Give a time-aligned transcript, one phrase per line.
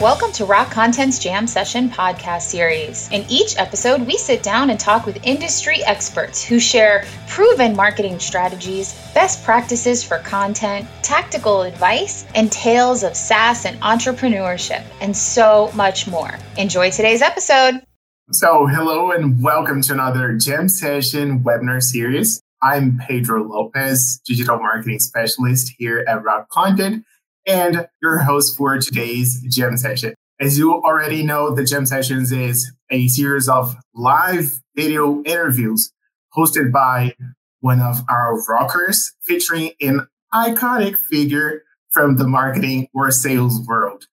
[0.00, 3.08] Welcome to Rock Content's Jam Session podcast series.
[3.10, 8.20] In each episode, we sit down and talk with industry experts who share proven marketing
[8.20, 15.72] strategies, best practices for content, tactical advice, and tales of SaaS and entrepreneurship, and so
[15.74, 16.30] much more.
[16.56, 17.82] Enjoy today's episode.
[18.30, 22.40] So, hello and welcome to another Jam Session webinar series.
[22.62, 27.04] I'm Pedro Lopez, digital marketing specialist here at Rock Content
[27.48, 30.14] and your host for today's Jam Session.
[30.38, 35.90] As you already know, the Jam Sessions is a series of live video interviews
[36.36, 37.14] hosted by
[37.60, 44.06] one of our rockers featuring an iconic figure from the marketing or sales world.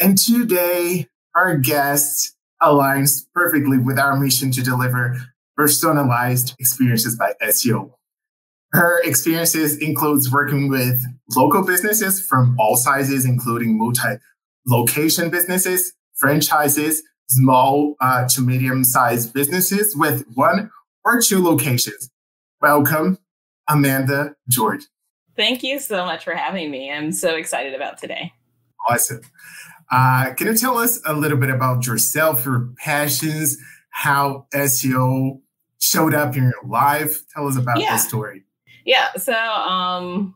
[0.00, 5.16] And today, our guest aligns perfectly with our mission to deliver
[5.56, 7.92] personalized experiences by SEO.
[8.72, 11.04] Her experiences includes working with
[11.36, 20.24] local businesses from all sizes, including multi-location businesses, franchises, small uh, to medium-sized businesses with
[20.34, 20.70] one
[21.04, 22.10] or two locations.
[22.62, 23.18] Welcome,
[23.68, 24.84] Amanda George.
[25.36, 26.90] Thank you so much for having me.
[26.90, 28.32] I'm so excited about today.
[28.88, 29.20] Awesome.
[29.90, 33.58] Uh, can you tell us a little bit about yourself, your passions,
[33.90, 35.40] how SEO
[35.78, 37.22] showed up in your life?
[37.28, 37.96] Tell us about yeah.
[37.96, 38.44] the story.
[38.84, 39.12] Yeah.
[39.14, 40.34] So, um,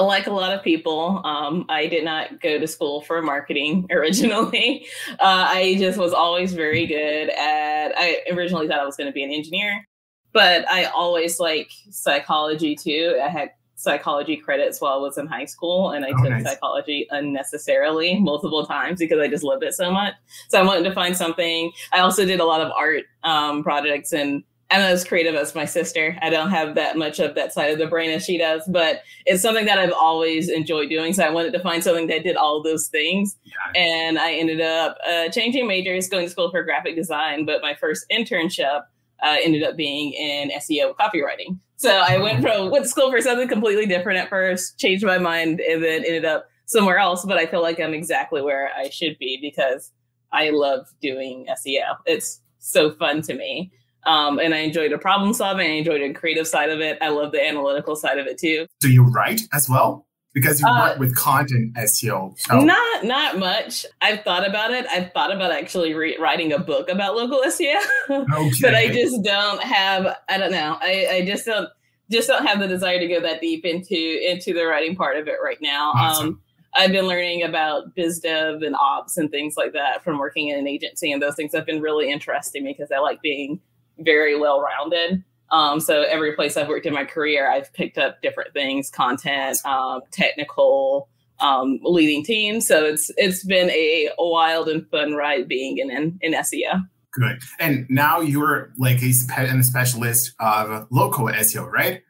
[0.00, 4.86] like a lot of people, um, I did not go to school for marketing originally.
[5.10, 7.92] Uh, I just was always very good at.
[7.96, 9.86] I originally thought I was going to be an engineer,
[10.32, 13.20] but I always like psychology too.
[13.22, 13.50] I had
[13.82, 16.44] psychology credits while I was in high school, and I oh, took nice.
[16.44, 20.14] psychology unnecessarily multiple times because I just loved it so much.
[20.48, 21.72] So I wanted to find something.
[21.92, 25.54] I also did a lot of art um, projects and I'm not as creative as
[25.54, 26.16] my sister.
[26.22, 29.02] I don't have that much of that side of the brain as she does, but
[29.26, 31.12] it's something that I've always enjoyed doing.
[31.12, 33.36] So I wanted to find something that did all those things.
[33.76, 37.44] And I ended up uh, changing majors, going to school for graphic design.
[37.44, 38.84] But my first internship
[39.22, 41.58] uh, ended up being in SEO copywriting.
[41.76, 45.18] So I went from went to school for something completely different at first, changed my
[45.18, 47.26] mind, and then ended up somewhere else.
[47.26, 49.92] But I feel like I'm exactly where I should be because
[50.32, 51.98] I love doing SEO.
[52.06, 53.70] It's so fun to me.
[54.04, 55.70] Um, and I enjoy the problem solving.
[55.70, 56.98] I enjoy the creative side of it.
[57.00, 58.66] I love the analytical side of it too.
[58.80, 60.06] Do you write as well?
[60.34, 62.38] Because you uh, work with content SEO.
[62.38, 62.60] So.
[62.60, 63.84] Not not much.
[64.00, 64.86] I've thought about it.
[64.90, 67.78] I've thought about actually re- writing a book about local SEO,
[68.10, 68.50] okay.
[68.62, 70.16] but I just don't have.
[70.30, 70.78] I don't know.
[70.80, 71.68] I, I just don't
[72.10, 75.28] just don't have the desire to go that deep into into the writing part of
[75.28, 75.92] it right now.
[75.94, 76.28] Awesome.
[76.28, 76.40] Um,
[76.74, 80.58] I've been learning about biz dev and ops and things like that from working in
[80.58, 83.60] an agency, and those things have been really interesting because I like being
[83.98, 85.24] very well rounded.
[85.50, 89.58] Um, so every place I've worked in my career, I've picked up different things, content,
[89.66, 91.10] um, technical,
[91.40, 92.66] um, leading teams.
[92.66, 96.86] So it's it's been a, a wild and fun ride being in, in, in SEO.
[97.12, 97.42] Good.
[97.60, 102.02] And now you're like a, a specialist of local SEO, right?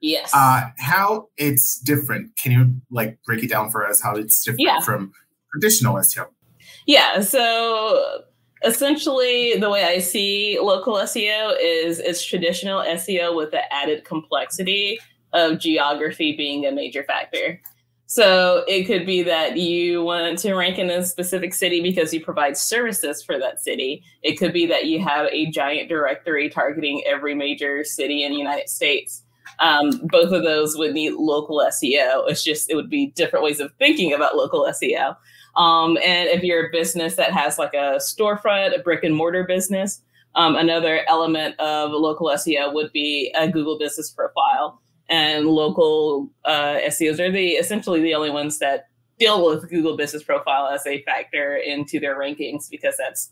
[0.00, 0.30] Yes.
[0.32, 2.36] Uh, how it's different?
[2.36, 4.00] Can you like break it down for us?
[4.00, 4.80] How it's different yeah.
[4.80, 5.12] from
[5.52, 6.28] traditional SEO?
[6.86, 7.20] Yeah.
[7.20, 8.22] So
[8.64, 14.98] essentially the way I see local SEO is it's traditional SEO with the added complexity
[15.32, 17.60] of geography being a major factor.
[18.06, 22.24] So it could be that you want to rank in a specific city because you
[22.24, 24.04] provide services for that city.
[24.22, 28.38] It could be that you have a giant directory targeting every major city in the
[28.38, 29.24] United States.
[29.58, 32.28] Um, both of those would need local SEO.
[32.28, 35.16] It's just it would be different ways of thinking about local SEO.
[35.56, 39.44] Um, and if you're a business that has like a storefront, a brick and mortar
[39.44, 40.02] business,
[40.34, 44.80] um, another element of local SEO would be a Google business profile.
[45.08, 50.22] And local uh, SEOs are the essentially the only ones that deal with Google business
[50.22, 53.30] profile as a factor into their rankings because that's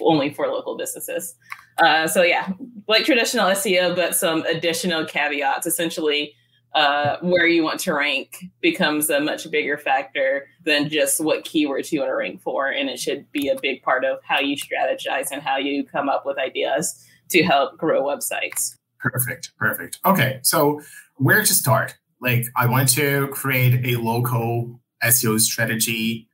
[0.00, 1.34] only for local businesses.
[1.78, 2.52] Uh, so yeah,
[2.86, 5.66] like traditional SEO, but some additional caveats.
[5.66, 6.34] Essentially,
[6.74, 11.92] uh, where you want to rank becomes a much bigger factor than just what keywords
[11.92, 12.68] you want to rank for.
[12.68, 16.08] And it should be a big part of how you strategize and how you come
[16.08, 18.76] up with ideas to help grow websites.
[18.98, 19.52] Perfect.
[19.58, 19.98] Perfect.
[20.04, 20.40] Okay.
[20.42, 20.80] So,
[21.16, 21.96] where to start?
[22.20, 26.28] Like, I want to create a local SEO strategy,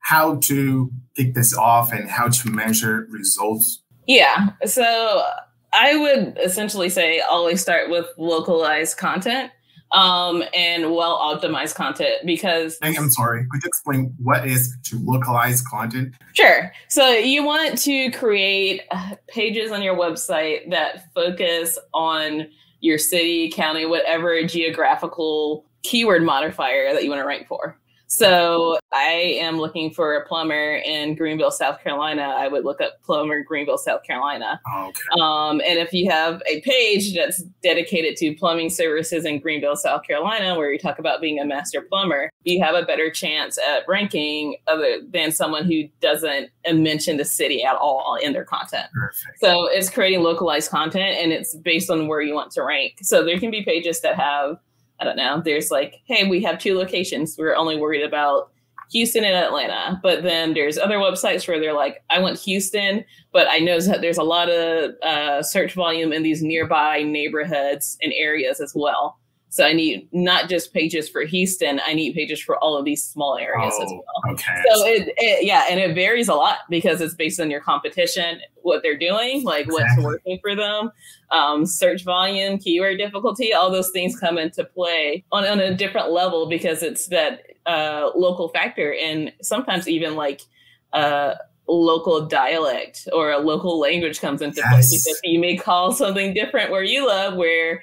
[0.00, 3.82] how to kick this off, and how to measure results.
[4.06, 4.50] Yeah.
[4.66, 5.24] So,
[5.72, 9.52] I would essentially say always start with localized content
[9.92, 15.62] um, and well optimized content because I'm sorry, could you explain what is to localize
[15.62, 16.14] content?
[16.34, 16.72] Sure.
[16.88, 22.46] So you want to create uh, pages on your website that focus on
[22.80, 27.76] your city, county, whatever geographical keyword modifier that you want to rank for.
[28.12, 33.00] So I am looking for a plumber in Greenville, South Carolina, I would look up
[33.02, 34.60] plumber Greenville, South Carolina.
[34.78, 35.00] Okay.
[35.20, 40.02] Um, and if you have a page that's dedicated to plumbing services in Greenville, South
[40.02, 43.84] Carolina, where you talk about being a master plumber, you have a better chance at
[43.86, 48.88] ranking other than someone who doesn't mention the city at all in their content.
[48.92, 49.38] Perfect.
[49.40, 52.94] So it's creating localized content and it's based on where you want to rank.
[53.02, 54.58] So there can be pages that have,
[55.00, 57.36] I don't know, there's like, hey, we have two locations.
[57.38, 58.50] We're only worried about
[58.92, 60.00] Houston and Atlanta.
[60.02, 64.00] But then there's other websites where they're like, I want Houston, but I know that
[64.00, 69.18] there's a lot of uh, search volume in these nearby neighborhoods and areas as well.
[69.50, 73.02] So I need not just pages for Houston, I need pages for all of these
[73.02, 74.32] small areas oh, as well.
[74.32, 74.62] Okay.
[74.72, 78.40] So it, it, yeah, and it varies a lot because it's based on your competition,
[78.62, 80.04] what they're doing, like Exactly.
[80.04, 80.92] what's working for them,
[81.32, 86.12] um, search volume, keyword difficulty, all those things come into play on, on a different
[86.12, 90.42] level because it's that uh, local factor, and sometimes even like
[90.92, 91.34] uh,
[91.72, 96.70] local dialect or a local language comes into play because you may call something different
[96.70, 97.82] where you live, where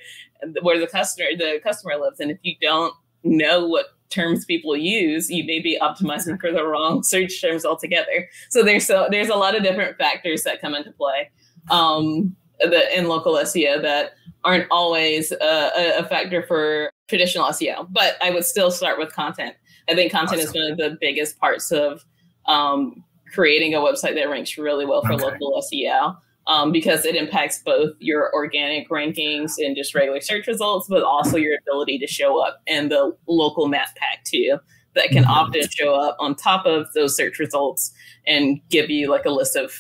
[0.62, 2.94] where the customer the customer lives, and if you don't
[3.24, 8.30] know what terms people use, you may be optimizing for the wrong search terms altogether.
[8.50, 11.30] So there's so there's a lot of different factors that come into play
[11.70, 14.14] um, the, in local SEO that
[14.44, 17.88] aren't always a, a factor for traditional SEO.
[17.90, 19.56] But I would still start with content.
[19.90, 22.06] I think content is one of the biggest parts of
[22.46, 25.24] um, creating a website that ranks really well for Okay.
[25.24, 26.16] local SEO.
[26.48, 31.36] Um, because it impacts both your organic rankings and just regular search results, but also
[31.36, 34.58] your ability to show up in the local map pack too,
[34.96, 35.30] that can Mhm.
[35.30, 37.92] often show up on top of those search results
[38.26, 39.74] and give you like a list of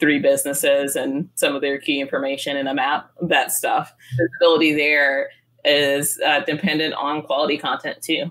[0.00, 3.92] three businesses and some of their key information in a map, that stuff.
[4.16, 5.28] The ability there
[5.66, 8.30] is uh, dependent on quality content too.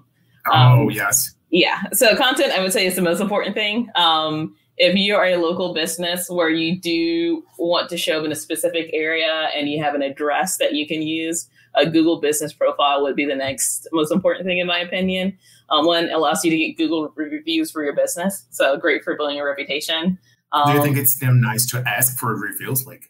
[0.51, 1.35] oh um, yes.
[1.51, 1.77] Yeah.
[1.93, 3.87] So content, I would say, is the most important thing.
[3.95, 8.31] Um, if you are a local business where you do want to show up in
[8.31, 12.53] a specific area and you have an address that you can use, a Google business
[12.53, 15.37] profile would be the next most important thing, in my opinion.
[15.69, 19.39] Um, one allows you to get Google reviews for your business, so great for building
[19.39, 20.17] a reputation.
[20.51, 23.09] Um, Do you think it's still nice to ask for reviews, like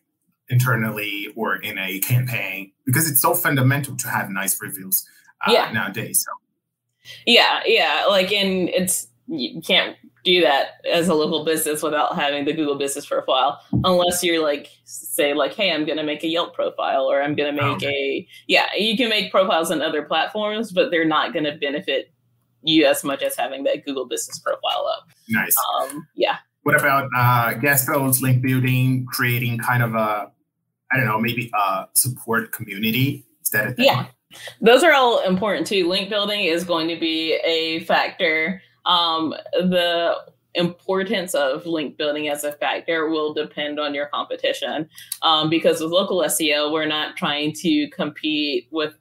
[0.50, 5.06] internally or in a campaign, because it's so fundamental to have nice reviews
[5.45, 5.71] uh, Yeah.
[5.71, 6.25] nowadays?
[6.25, 6.31] So
[7.25, 8.06] Yeah, yeah.
[8.07, 12.75] Like, and it's you can't do that as a local business without having the Google
[12.75, 17.10] Business profile, unless you're like say like, hey, I'm going to make a Yelp profile,
[17.10, 18.68] or I'm going to make a yeah.
[18.78, 22.12] You can make profiles on other platforms, but they're not going to benefit
[22.64, 25.08] you as much as having that Google Business profile up.
[25.30, 25.56] nice.
[25.81, 30.31] Um, yeah, What about uh, guest posts, link building, creating kind of a,
[30.92, 33.26] I don't know, maybe a support community?
[33.42, 33.86] Is that a thing?
[33.86, 34.08] Yeah.
[34.62, 35.88] Those are all important too.
[35.88, 38.62] Link building is going to be a factor.
[38.85, 40.15] Um, the
[40.56, 44.88] importance of link building as a factor will depend on your competition.
[45.21, 48.94] Um, because with local SEO, we're not trying to compete with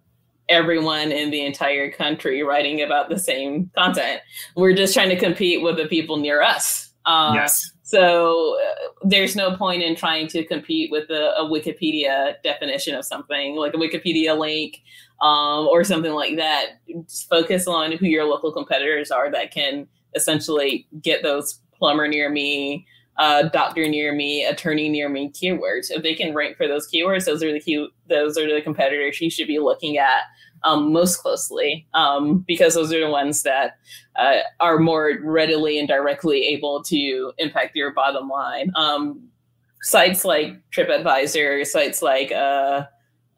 [0.48, 4.20] everyone in the entire country writing about the same content.
[4.56, 6.90] We're just trying to compete with the people near us.
[7.04, 7.72] Uh, yes.
[7.82, 13.04] so uh, there's no point in trying to compete with a, a Wikipedia definition of
[13.04, 14.78] something, like a Wikipedia link
[15.22, 16.80] um, or something like that.
[17.08, 22.28] Just focus on who your local competitors are that can essentially get those plumber near
[22.28, 22.86] me,
[23.18, 25.90] uh, doctor near me, attorney near me keywords.
[25.90, 29.20] If they can rank for those keywords, those are the key, those are the competitors
[29.20, 30.22] you should be looking at
[30.64, 33.78] um, most closely um, because those are the ones that
[34.16, 38.70] uh, are more readily and directly able to impact your bottom line.
[38.74, 39.28] Um,
[39.82, 42.84] sites like TripAdvisor, sites like uh,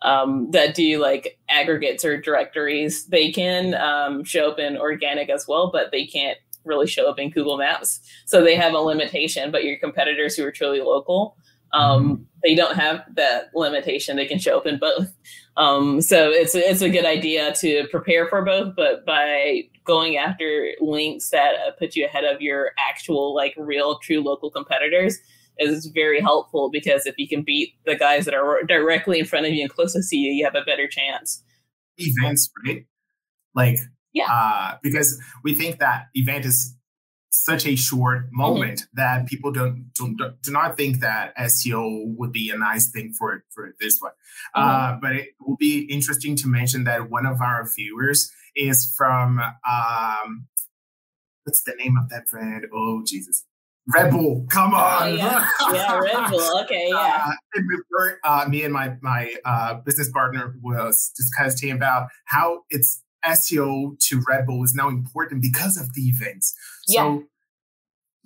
[0.05, 5.47] um, that do like aggregates or directories, they can um, show up in organic as
[5.49, 8.01] well, but they can't really show up in Google Maps.
[8.27, 9.51] So they have a limitation.
[9.51, 11.37] But your competitors who are truly local,
[11.73, 14.17] um, they don't have that limitation.
[14.17, 15.13] They can show up in both.
[15.57, 20.73] Um, so it's it's a good idea to prepare for both, but by going after
[20.81, 25.19] links that uh, put you ahead of your actual like real true local competitors
[25.59, 29.47] is very helpful because if you can beat the guys that are directly in front
[29.47, 31.43] of you and closest to you, you have a better chance.
[31.99, 32.85] Events, right?
[33.55, 33.79] Like,
[34.13, 34.27] Yeah.
[34.31, 36.77] uh, because we think that event is
[37.31, 42.49] such a short moment that people don't, don't do not think that SEO would be
[42.51, 44.13] a nice thing for for this one.
[44.55, 49.41] Uh, but it will be interesting to mention that one of our viewers is from
[49.69, 50.47] um,
[51.43, 52.67] what's the name of that brand?
[52.73, 53.45] Oh Jesus,
[53.93, 54.47] Red Bull.
[54.49, 55.47] Come Oh, on, yeah.
[55.73, 56.41] yeah, Red Bull.
[56.65, 57.33] Okay, yeah.
[57.55, 63.99] Uh, uh, me and my my uh, business partner was discussing about how it's SEO
[63.99, 66.55] to Red Bull is now important because of the events.
[66.87, 67.19] So yeah.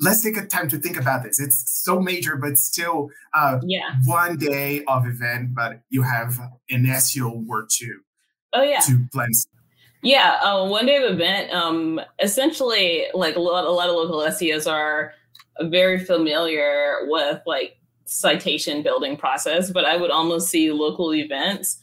[0.00, 1.40] let's take a time to think about this.
[1.40, 3.96] It's so major, but still uh, yeah.
[4.04, 6.38] one day of event, but you have
[6.70, 8.00] an SEO work too.
[8.52, 8.80] Oh yeah.
[8.80, 9.30] To plan.
[10.02, 11.52] Yeah, uh, one day of event.
[11.52, 15.12] Um, essentially, like a lot, a lot of local SEOs are
[15.62, 21.78] very familiar with like citation building process, but I would almost see local events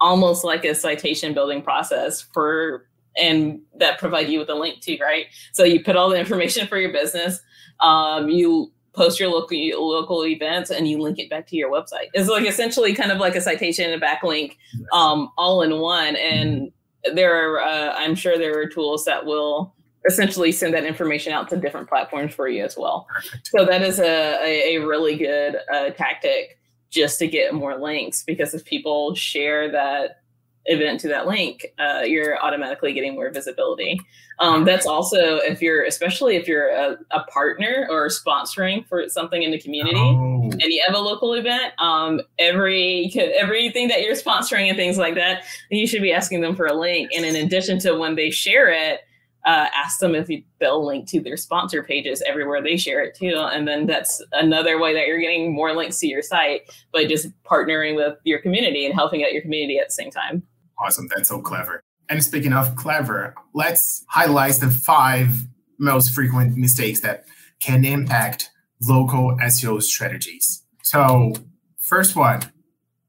[0.00, 2.86] almost like a citation building process for
[3.20, 5.26] and that provide you with a link to right?
[5.52, 7.40] So you put all the information for your business
[7.80, 12.08] um, you post your local local events and you link it back to your website.
[12.12, 14.56] It's like essentially kind of like a citation and a backlink
[14.92, 16.72] um, all in one and
[17.14, 19.74] there are uh, i'm sure there are tools that will
[20.06, 23.06] essentially send that information out to different platforms for you as well
[23.44, 26.58] so that is a, a, a really good uh, tactic
[26.90, 30.20] just to get more links because if people share that
[30.66, 34.00] event to that link, uh, you're automatically getting more visibility.
[34.38, 39.42] Um, that's also if you're, especially if you're a, a, partner or sponsoring for something
[39.42, 40.50] in the community, oh.
[40.50, 41.74] and you have a local event.
[41.78, 46.56] Um, every everything that you're sponsoring and things like that, you should be asking them
[46.56, 47.10] for a link.
[47.14, 49.00] And in addition to when they share it,
[49.44, 50.28] uh, ask them if
[50.58, 53.34] they'll link to their sponsor pages everywhere they share it too.
[53.36, 57.28] And then that's another way that you're getting more links to your site by just
[57.42, 60.42] partnering with your community and helping out your community at the same time.
[60.78, 61.08] Awesome.
[61.14, 61.82] That's so clever.
[62.08, 65.46] And speaking of clever, let's highlight the five
[65.78, 67.24] most frequent mistakes that
[67.60, 68.50] can impact
[68.82, 70.64] local SEO strategies.
[70.82, 71.34] So,
[71.78, 72.40] first one,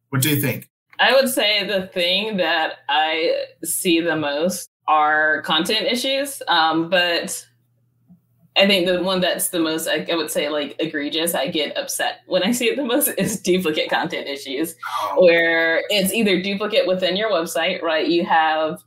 [0.09, 0.69] what do you think?
[0.99, 6.41] I would say the thing that I see the most are content issues.
[6.47, 7.47] Um, but
[8.57, 11.77] I think the one that's the most, I, I, would say, like egregious, I get
[11.77, 15.23] upset when I see it the most is duplicate content issues, oh.
[15.23, 18.07] where it's either duplicate within your website, right?
[18.07, 18.81] You have,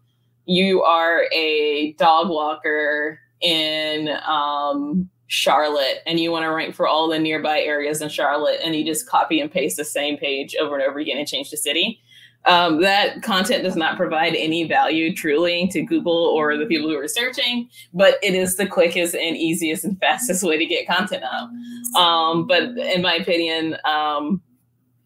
[0.45, 7.09] you are a dog walker in um, Charlotte and you want to rank for all
[7.09, 10.75] the nearby areas in Charlotte and you just copy and paste the same page over
[10.75, 12.01] and over again and change the city
[12.47, 16.99] um, that content does not provide any value truly to Google or the people who
[16.99, 21.25] are searching, but it is the quickest and easiest and fastest way to get content
[21.25, 21.51] up.
[21.99, 24.43] Um, but in my opinion, um,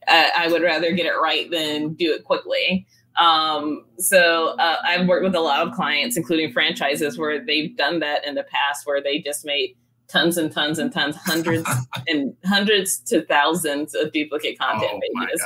[0.08, 2.86] I, I, would rather get it right than do it quickly.
[3.20, 8.00] Um, so uh, I've worked with a lot of clients, including franchises, where they've done
[8.00, 9.76] that in the past, where they just made
[10.08, 11.68] tons and tons and tons, hundreds
[12.08, 15.44] and hundreds to thousands of duplicate content oh, pages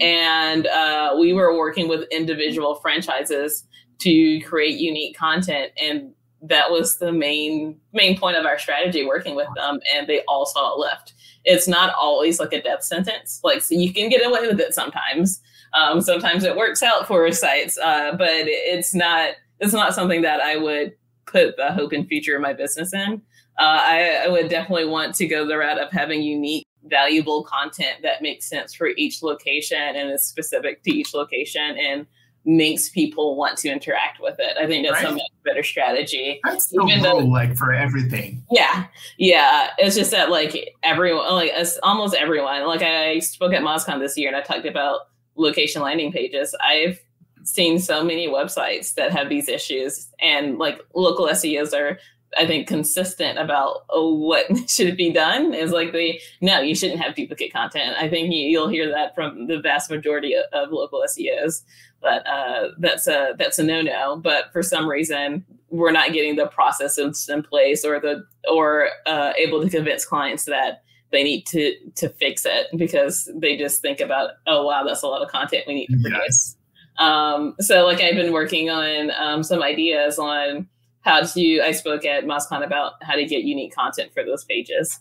[0.00, 3.66] and uh, we were working with individual franchises
[3.98, 9.36] to create unique content and that was the main main point of our strategy working
[9.36, 11.12] with them and they all saw a lift
[11.44, 13.40] it's not always like a death sentence.
[13.42, 15.40] Like so you can get away with it sometimes.
[15.72, 20.40] Um, sometimes it works out for sites uh, but it's not it's not something that
[20.40, 20.94] i would
[21.26, 23.22] put the hope and future of my business in.
[23.58, 28.02] Uh, I, I would definitely want to go the route of having unique valuable content
[28.02, 32.06] that makes sense for each location and is specific to each location and
[32.44, 34.56] makes people want to interact with it.
[34.58, 35.12] I think that's right.
[35.12, 36.40] a much better strategy.
[36.44, 38.42] That's the Even though, like for everything.
[38.50, 38.86] Yeah,
[39.18, 39.70] yeah.
[39.78, 42.66] It's just that like everyone, like almost everyone.
[42.66, 45.00] Like I spoke at MozCon this year and I talked about
[45.36, 46.54] location landing pages.
[46.66, 47.00] I've
[47.44, 51.98] seen so many websites that have these issues, and like local SEOs are
[52.38, 57.00] I think consistent about oh, what should be done is like the no, you shouldn't
[57.00, 57.96] have duplicate content.
[57.98, 61.62] I think you, will hear that from the vast majority of, of local SEOs,
[62.00, 64.16] but uh, that's a that's a no no.
[64.16, 69.32] But for some reason, we're not getting the processes in place or the or uh,
[69.36, 74.00] able to convince clients that they need to to fix it because they just think
[74.00, 76.20] about oh wow that's a lot of content we need to produce.
[76.20, 76.56] Yes.
[76.98, 80.68] Um, so like I've been working on um, some ideas on
[81.02, 85.00] how to i spoke at mozcon about how to get unique content for those pages.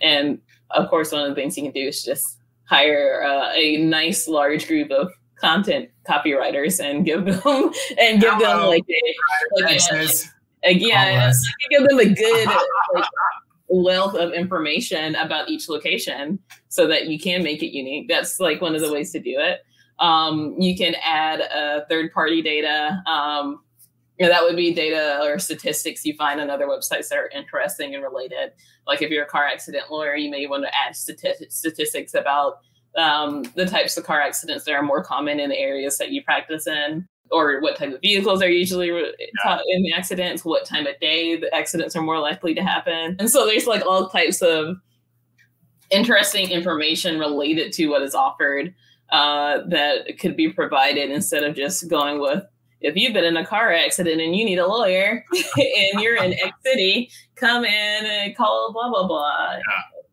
[0.00, 0.40] And
[0.70, 4.28] of course one of the things you can do is just hire uh, a nice
[4.28, 7.40] large group of content copywriters and give them
[7.98, 8.60] and give Hello.
[8.60, 10.06] them like a, like a,
[10.64, 11.32] again
[11.70, 12.46] give them a good
[12.94, 13.04] like,
[13.70, 16.38] wealth of information about each location
[16.68, 18.08] so that you can make it unique.
[18.08, 19.60] That's like one of the ways to do it.
[20.00, 23.60] Um, you can add uh, third party data um,
[24.20, 27.30] you know, that would be data or statistics you find on other websites that are
[27.34, 28.52] interesting and related.
[28.86, 32.58] Like if you're a car accident lawyer, you may want to add stati- statistics about
[32.98, 36.22] um, the types of car accidents that are more common in the areas that you
[36.22, 39.58] practice in, or what type of vehicles are usually yeah.
[39.68, 43.16] in the accidents, what time of day the accidents are more likely to happen.
[43.18, 44.76] And so there's like all types of
[45.90, 48.74] interesting information related to what is offered
[49.12, 52.44] uh, that could be provided instead of just going with
[52.80, 56.32] if you've been in a car accident and you need a lawyer and you're in
[56.32, 59.56] X city, come in and call blah blah blah.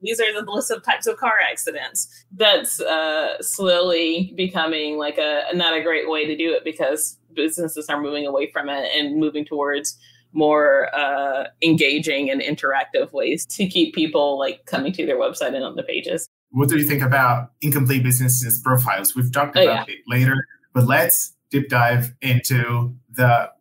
[0.01, 2.25] These are the list of types of car accidents.
[2.31, 7.87] That's uh, slowly becoming like a not a great way to do it because businesses
[7.89, 9.97] are moving away from it and moving towards
[10.33, 15.63] more uh, engaging and interactive ways to keep people like coming to their website and
[15.63, 16.27] on the pages.
[16.51, 19.15] What do you think about incomplete businesses profiles?
[19.15, 19.95] We've talked oh, about yeah.
[19.95, 23.51] it later, but let's deep dive into the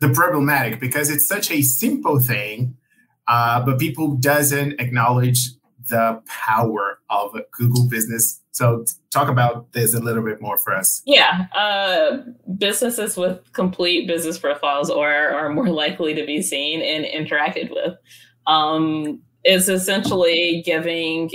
[0.00, 2.76] the problematic because it's such a simple thing,
[3.26, 5.48] uh, but people doesn't acknowledge
[5.88, 8.40] the power of Google Business.
[8.52, 11.02] So talk about this a little bit more for us.
[11.06, 12.18] Yeah, uh,
[12.58, 17.96] businesses with complete business profiles are are more likely to be seen and interacted with.
[18.46, 21.30] Um, it's essentially giving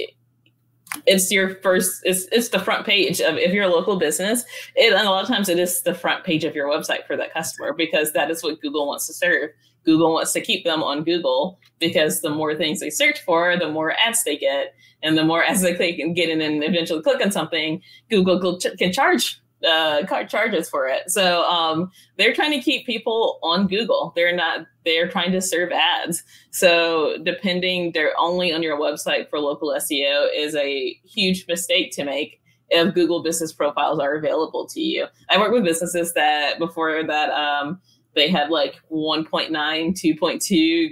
[1.06, 4.44] it's your first it's it's the front page of if you're a local business
[4.76, 7.18] it and a lot of times it is the front page of your website for
[7.18, 9.50] that customer because that is what google wants to serve.
[9.86, 13.70] Google wants to keep them on google because the more things they search for the
[13.70, 14.74] more ads they get.
[15.02, 18.94] And the more ads they can get in and eventually click on something google can
[18.94, 21.10] charge uh, charges for it.
[21.10, 24.14] So um, they're trying to keep people on Google.
[24.16, 24.66] They're not.
[24.86, 26.24] They're trying to serve ads.
[26.52, 32.04] So depending, they're only on your website for local SEO is a huge mistake to
[32.04, 35.06] make if Google business profiles are available to you.
[35.30, 37.80] I work with businesses that before that um,
[38.16, 40.90] they had like 1.9, 2.2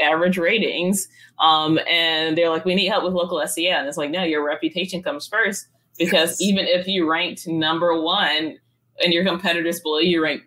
[0.00, 1.08] average ratings.
[1.38, 3.72] Um, and they're like, we need help with local SEO.
[3.72, 6.42] And it's like, no, your reputation comes first because yes.
[6.42, 8.58] even if you ranked number one
[9.02, 10.46] and your competitors below you ranked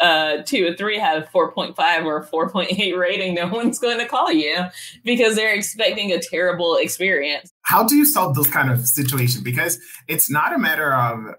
[0.00, 4.64] uh, two or three have 4.5 or 4.8 rating, no one's going to call you
[5.04, 7.50] because they're expecting a terrible experience.
[7.62, 9.42] How do you solve those kind of situations?
[9.42, 11.34] Because it's not a matter of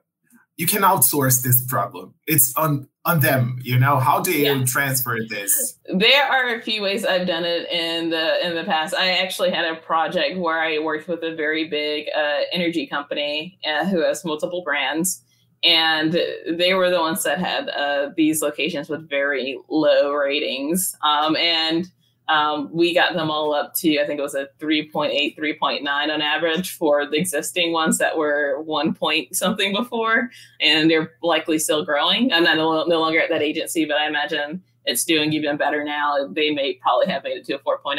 [0.58, 2.16] you can outsource this problem.
[2.26, 4.00] It's on on them, you know.
[4.00, 4.64] How do you yeah.
[4.66, 5.78] transfer this?
[5.86, 8.96] There are a few ways I've done it in the in the past.
[8.96, 13.60] I actually had a project where I worked with a very big uh, energy company
[13.66, 15.24] uh, who has multiple brands,
[15.64, 16.14] and
[16.52, 20.96] they were the ones that had uh, these locations with very low ratings.
[21.04, 21.88] Um, and
[22.30, 26.22] um, we got them all up to, I think it was a 3.8, 3.9 on
[26.22, 30.30] average for the existing ones that were one point something before.
[30.60, 32.34] And they're likely still growing.
[32.34, 35.84] I'm not no, no longer at that agency, but I imagine it's doing even better
[35.84, 36.28] now.
[36.30, 37.98] They may probably have made it to a 4.0.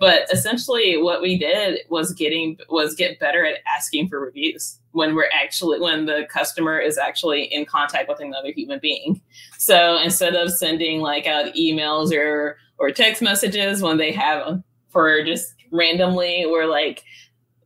[0.00, 5.14] But essentially what we did was getting was get better at asking for reviews when
[5.14, 9.20] we're actually when the customer is actually in contact with another human being.
[9.56, 15.22] So instead of sending like out emails or or text messages when they have for
[15.24, 17.02] just randomly we're like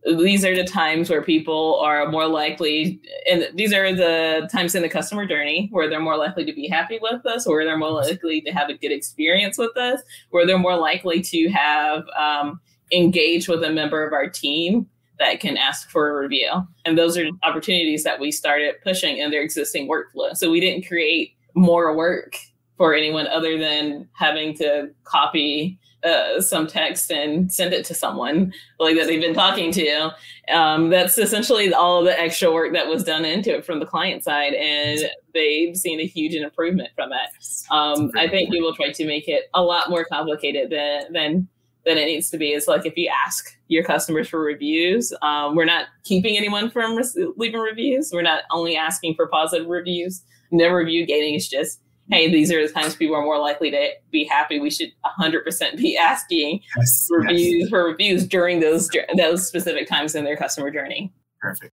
[0.05, 4.81] these are the times where people are more likely and these are the times in
[4.81, 7.91] the customer journey where they're more likely to be happy with us or they're more
[7.91, 12.61] likely to have a good experience with us where they're more likely to have um,
[12.91, 14.87] engaged with a member of our team
[15.19, 16.49] that can ask for a review.
[16.85, 20.35] And those are opportunities that we started pushing in their existing workflow.
[20.35, 22.37] So we didn't create more work
[22.79, 28.53] for anyone other than having to copy uh, some text and send it to someone
[28.79, 30.11] like that they've been talking to.
[30.49, 34.23] Um, that's essentially all the extra work that was done into it from the client
[34.23, 37.45] side, and they've seen a huge improvement from it.
[37.69, 41.49] Um, I think people try to make it a lot more complicated than than
[41.85, 42.51] than it needs to be.
[42.51, 46.95] It's like if you ask your customers for reviews, um, we're not keeping anyone from
[46.95, 48.11] re- leaving reviews.
[48.13, 50.23] We're not only asking for positive reviews.
[50.49, 53.89] No review gating is just hey, these are the times people are more likely to
[54.11, 54.59] be happy.
[54.59, 57.69] We should 100% be asking yes, reviews yes.
[57.69, 61.13] for reviews during those those specific times in their customer journey.
[61.39, 61.73] Perfect.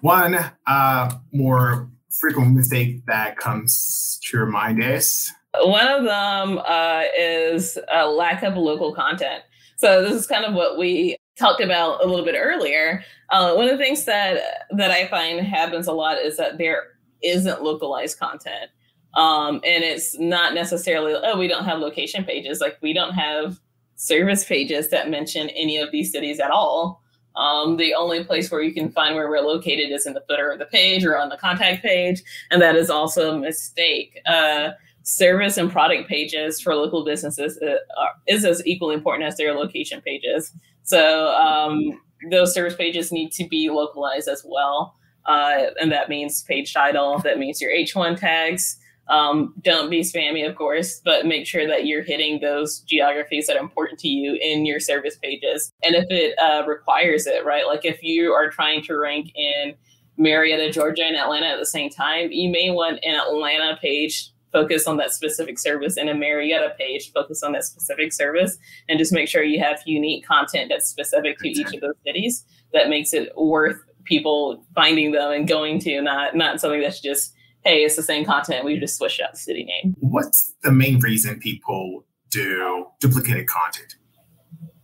[0.00, 7.04] One uh, more frequent mistake that comes to your mind is one of them uh,
[7.18, 9.42] is a lack of local content.
[9.76, 13.02] So this is kind of what we talked about a little bit earlier.
[13.30, 16.84] Uh, one of the things that that I find happens a lot is that there
[17.22, 18.70] isn't localized content.
[19.16, 22.60] Um, and it's not necessarily, oh, we don't have location pages.
[22.60, 23.58] Like we don't have
[23.96, 27.02] service pages that mention any of these cities at all.
[27.34, 30.50] Um, the only place where you can find where we're located is in the footer
[30.50, 32.22] of the page or on the contact page.
[32.50, 34.20] And that is also a mistake.
[34.26, 34.70] Uh,
[35.02, 40.00] service and product pages for local businesses uh, is as equally important as their location
[40.00, 40.52] pages.
[40.82, 42.00] So um,
[42.30, 44.94] those service pages need to be localized as well.
[45.26, 50.48] Uh, and that means page title, that means your H1 tags, um, don't be spammy,
[50.48, 54.38] of course, but make sure that you're hitting those geographies that are important to you
[54.40, 55.72] in your service pages.
[55.82, 57.66] And if it uh, requires it, right?
[57.66, 59.74] Like if you are trying to rank in
[60.16, 64.86] Marietta, Georgia, and Atlanta at the same time, you may want an Atlanta page focus
[64.86, 68.56] on that specific service and a Marietta page focus on that specific service
[68.88, 72.44] and just make sure you have unique content that's specific to each of those cities
[72.72, 77.34] that makes it worth people finding them and going to not not something that's just
[77.66, 80.98] hey it's the same content we just switched out the city name what's the main
[81.00, 83.96] reason people do duplicated content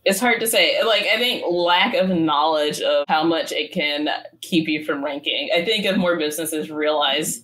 [0.05, 0.83] it's hard to say.
[0.83, 4.09] Like, I think lack of knowledge of how much it can
[4.41, 5.49] keep you from ranking.
[5.55, 7.41] I think if more businesses realize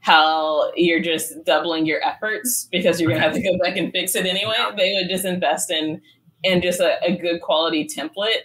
[0.00, 3.90] how you're just doubling your efforts because you're going to have to go back and
[3.90, 6.00] fix it anyway, they would just invest in
[6.42, 8.42] in just a, a good quality template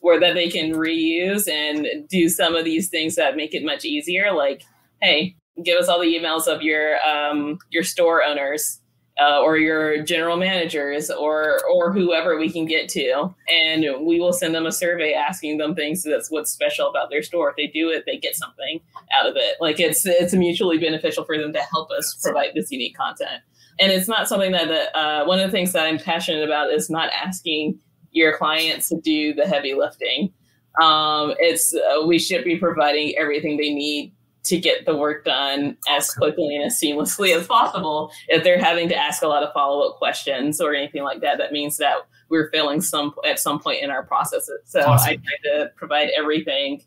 [0.00, 3.86] where that they can reuse and do some of these things that make it much
[3.86, 4.32] easier.
[4.32, 4.64] Like,
[5.00, 8.80] hey, give us all the emails of your um, your store owners
[9.20, 13.34] uh, or your general managers or or whoever we can get to.
[13.48, 17.22] And we will send them a survey asking them things that's what's special about their
[17.22, 17.50] store.
[17.50, 18.80] If they do it they get something
[19.18, 19.56] out of it.
[19.60, 23.42] Like it's it's mutually beneficial for them to help us provide this unique content.
[23.80, 26.90] And it's not something that uh, one of the things that i'm passionate about is
[26.90, 27.78] not asking
[28.10, 30.32] your clients to do the heavy lifting.
[30.80, 34.12] Um, it's uh, we should be providing everything they need
[34.44, 38.10] to get the work done as quickly and as seamlessly as possible.
[38.28, 41.38] If they're having to ask a lot of follow up questions or anything like that,
[41.38, 41.96] that means that
[42.28, 44.60] we're failing some at some point in our processes.
[44.64, 45.10] So awesome.
[45.10, 46.82] I try to provide everything,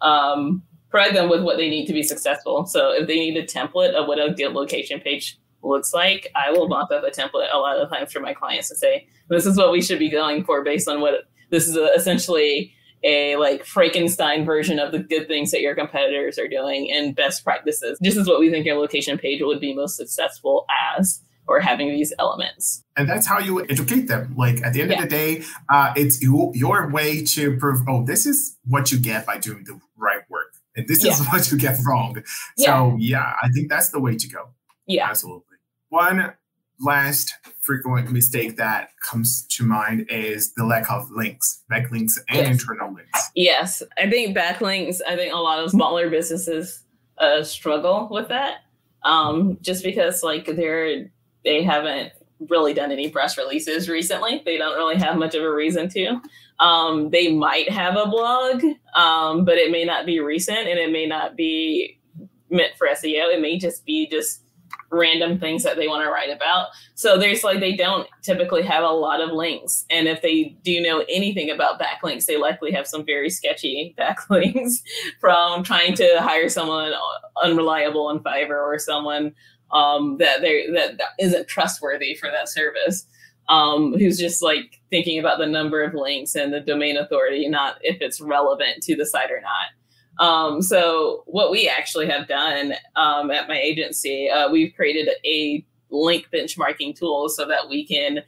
[0.00, 2.66] um, provide them with what they need to be successful.
[2.66, 6.50] So if they need a template of what a good location page looks like, I
[6.52, 9.46] will mop up a template a lot of times for my clients to say, this
[9.46, 13.64] is what we should be going for based on what this is essentially a like
[13.64, 17.98] Frankenstein version of the good things that your competitors are doing and best practices.
[18.00, 21.88] This is what we think your location page would be most successful as or having
[21.90, 22.82] these elements.
[22.96, 24.34] And that's how you educate them.
[24.36, 24.96] Like at the end yeah.
[24.96, 28.98] of the day, uh, it's you, your way to prove, oh, this is what you
[28.98, 30.54] get by doing the right work.
[30.74, 31.12] And this yeah.
[31.12, 32.22] is what you get wrong.
[32.56, 32.66] Yeah.
[32.66, 34.48] So yeah, I think that's the way to go.
[34.86, 35.08] Yeah.
[35.08, 35.56] Absolutely.
[35.90, 36.34] One
[36.80, 42.48] last frequent mistake that comes to mind is the lack of links, backlinks, and yes.
[42.48, 43.30] internal links.
[43.34, 44.98] Yes, I think backlinks.
[45.06, 46.82] I think a lot of smaller businesses
[47.18, 48.58] uh, struggle with that,
[49.02, 51.10] um, just because like they're
[51.44, 52.12] they haven't
[52.48, 54.42] really done any press releases recently.
[54.44, 56.20] They don't really have much of a reason to.
[56.60, 58.62] Um, they might have a blog,
[58.94, 62.00] um, but it may not be recent and it may not be
[62.50, 63.34] meant for SEO.
[63.34, 64.43] It may just be just
[64.90, 66.68] random things that they want to write about.
[66.94, 69.84] So there's like they don't typically have a lot of links.
[69.90, 74.82] And if they do know anything about backlinks, they likely have some very sketchy backlinks
[75.20, 76.92] from trying to hire someone
[77.42, 79.34] unreliable on Fiverr or someone
[79.72, 83.06] um, that they that isn't trustworthy for that service.
[83.46, 87.76] Um, who's just like thinking about the number of links and the domain authority, not
[87.82, 89.66] if it's relevant to the site or not.
[90.18, 95.64] Um, so what we actually have done um, at my agency, uh, we've created a
[95.90, 98.20] link benchmarking tool so that we can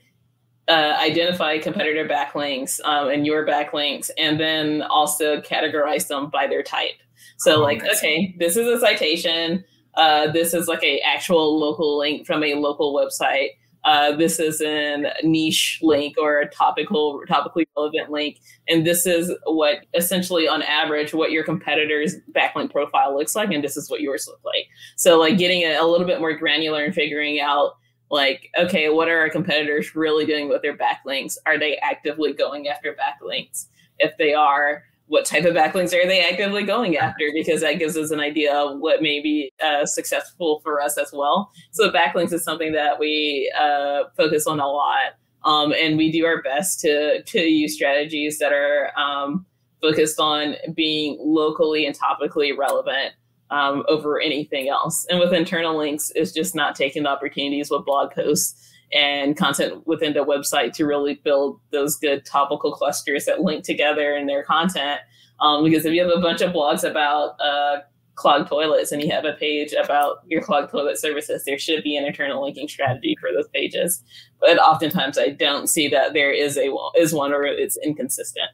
[0.69, 6.63] uh, identify competitor backlinks um, and your backlinks, and then also categorize them by their
[6.63, 6.95] type.
[7.39, 9.65] So, oh, like, okay, this is a citation.
[9.95, 13.51] Uh, this is like a actual local link from a local website.
[13.87, 19.33] Uh, this is a niche link or a topical, topically relevant link, and this is
[19.45, 24.01] what essentially, on average, what your competitor's backlink profile looks like, and this is what
[24.01, 24.67] yours look like.
[24.97, 27.77] So, like getting a, a little bit more granular and figuring out,
[28.11, 31.37] like, okay, what are our competitors really doing with their backlinks?
[31.47, 33.67] Are they actively going after backlinks?
[34.01, 37.31] If they are, what type of backlinks are they actively going after?
[37.33, 41.11] Because that gives us an idea of what may be uh, successful for us as
[41.13, 41.51] well.
[41.73, 45.15] So backlinks is something that we uh, focus on a lot
[45.45, 49.47] um, and we do our best to to use strategies that are um,
[49.81, 53.15] focused on being locally and topically relevant
[53.51, 55.07] um, over anything else.
[55.09, 58.61] And with internal links it's just not taking the opportunities with blog posts
[58.93, 64.17] and content within the website to really build those good topical clusters that link together
[64.17, 65.01] in their content.
[65.41, 67.81] Um, because if you have a bunch of blogs about uh,
[68.15, 71.97] clogged toilets and you have a page about your clogged toilet services, there should be
[71.97, 74.03] an internal linking strategy for those pages.
[74.41, 78.49] But oftentimes I don't see that there is a is one or it's inconsistent.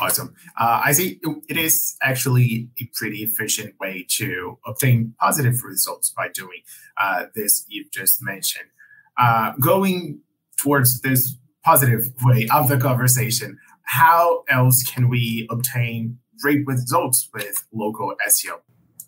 [0.00, 0.34] Awesome.
[0.60, 6.28] Uh, I see it is actually a pretty efficient way to obtain positive results by
[6.28, 6.60] doing
[7.00, 8.68] uh, this you've just mentioned
[9.18, 10.20] uh, going
[10.58, 17.66] towards this positive way of the conversation, how else can we obtain great results with
[17.72, 18.60] local SEO?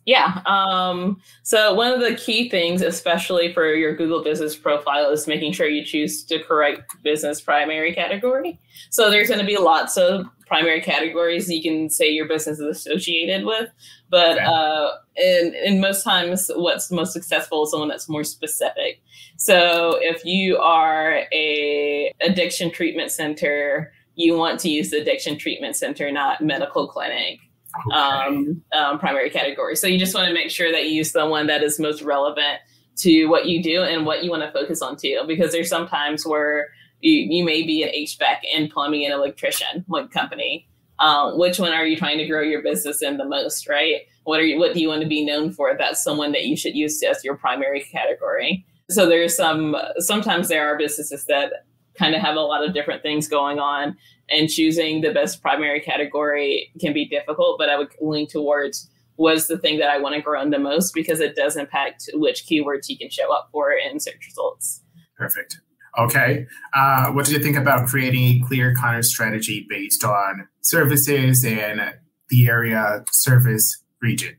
[0.08, 0.40] Yeah.
[0.46, 5.52] Um, so one of the key things, especially for your Google business profile, is making
[5.52, 8.58] sure you choose the correct business primary category.
[8.88, 12.78] So there's going to be lots of primary categories you can say your business is
[12.78, 13.68] associated with,
[14.08, 14.46] but okay.
[14.46, 19.02] uh, in, in most times, what's most successful is someone that's more specific.
[19.36, 25.76] So if you are a addiction treatment center, you want to use the addiction treatment
[25.76, 27.40] center, not medical clinic
[27.86, 27.96] okay.
[27.96, 29.76] um, um, primary category.
[29.76, 32.02] So you just want to make sure that you use the one that is most
[32.02, 32.58] relevant
[32.98, 35.22] to what you do and what you want to focus on too.
[35.26, 36.68] Because there's sometimes where
[37.00, 40.68] you, you may be an HVAC and plumbing and electrician like company.
[40.98, 44.00] Um, which one are you trying to grow your business in the most, right?
[44.24, 45.76] What are you, what do you want to be known for?
[45.78, 48.66] That's someone that you should use as your primary category.
[48.90, 51.52] So there's some sometimes there are businesses that
[51.96, 53.96] kind of have a lot of different things going on
[54.30, 59.48] and choosing the best primary category can be difficult, but I would lean towards was
[59.48, 62.44] the thing that I want to grow in the most because it does impact which
[62.46, 64.82] keywords you can show up for in search results.
[65.16, 65.60] Perfect.
[65.98, 66.46] Okay.
[66.74, 71.94] Uh, what do you think about creating a clear content strategy based on services and
[72.28, 74.36] the area service region?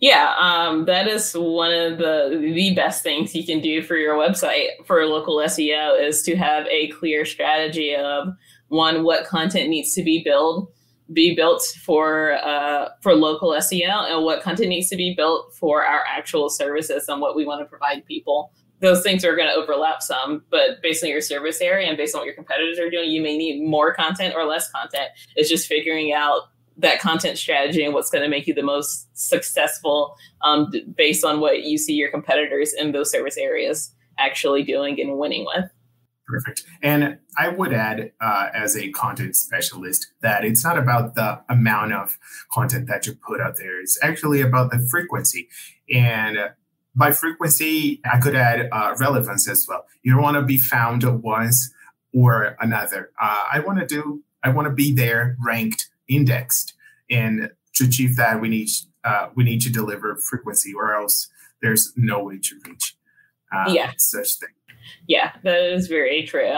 [0.00, 4.16] Yeah, um, that is one of the the best things you can do for your
[4.16, 8.28] website for local SEO is to have a clear strategy of
[8.74, 10.70] one what content needs to be built
[11.12, 15.84] be built for uh, for local SEO and what content needs to be built for
[15.84, 18.52] our actual services and what we want to provide people.
[18.80, 22.14] Those things are going to overlap some, but based on your service area and based
[22.14, 25.10] on what your competitors are doing, you may need more content or less content.
[25.36, 26.42] It's just figuring out
[26.76, 31.40] that content strategy and what's going to make you the most successful um, based on
[31.40, 35.70] what you see your competitors in those service areas actually doing and winning with.
[36.26, 36.64] Perfect.
[36.82, 41.92] And I would add, uh, as a content specialist, that it's not about the amount
[41.92, 42.18] of
[42.52, 43.78] content that you put out there.
[43.80, 45.48] It's actually about the frequency.
[45.92, 46.38] And
[46.94, 49.84] by frequency, I could add uh, relevance as well.
[50.02, 51.70] You don't want to be found once
[52.14, 53.10] or another.
[53.20, 54.22] Uh, I want to do.
[54.42, 56.74] I want to be there, ranked, indexed,
[57.10, 58.68] and to achieve that, we need
[59.04, 61.28] uh, we need to deliver frequency, or else
[61.60, 62.96] there's no way to reach
[63.52, 63.92] uh, yeah.
[63.98, 64.50] such thing.
[65.06, 66.52] Yeah, that is very true.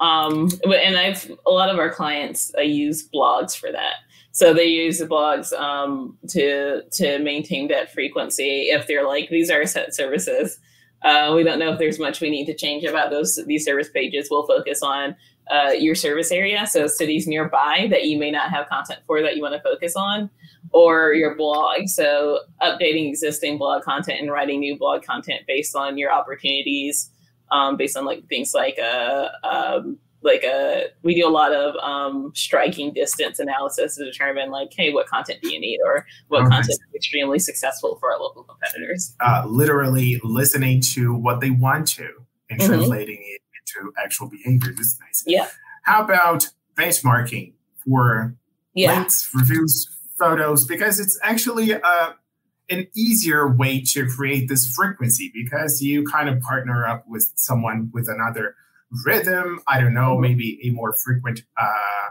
[0.00, 3.96] Um, and I've a lot of our clients uh, use blogs for that.
[4.32, 8.68] So they use the blogs um, to to maintain that frequency.
[8.70, 10.58] If they're like these are set services,
[11.02, 13.90] uh, we don't know if there's much we need to change about those these service
[13.90, 14.28] pages.
[14.30, 15.16] We'll focus on
[15.50, 19.36] uh, your service area, so cities nearby that you may not have content for that
[19.36, 20.30] you want to focus on,
[20.72, 21.88] or your blog.
[21.88, 27.10] So updating existing blog content and writing new blog content based on your opportunities
[27.50, 31.52] um, based on like things like uh, um, like a uh, we do a lot
[31.52, 36.06] of um, striking distance analysis to determine like hey what content do you need or
[36.28, 39.14] what content is extremely successful for our local competitors.
[39.20, 42.08] Uh, literally listening to what they want to
[42.50, 42.72] and mm-hmm.
[42.72, 45.24] translating it into actual behaviors is nice.
[45.26, 45.48] Yeah.
[45.84, 48.36] How about benchmarking for
[48.74, 48.94] yeah.
[48.94, 50.66] links reviews photos?
[50.66, 52.14] Because it's actually a
[52.70, 57.90] an easier way to create this frequency because you kind of partner up with someone
[57.92, 58.54] with another
[59.04, 59.60] rhythm.
[59.68, 60.22] I don't know, mm-hmm.
[60.22, 62.10] maybe a more frequent uh,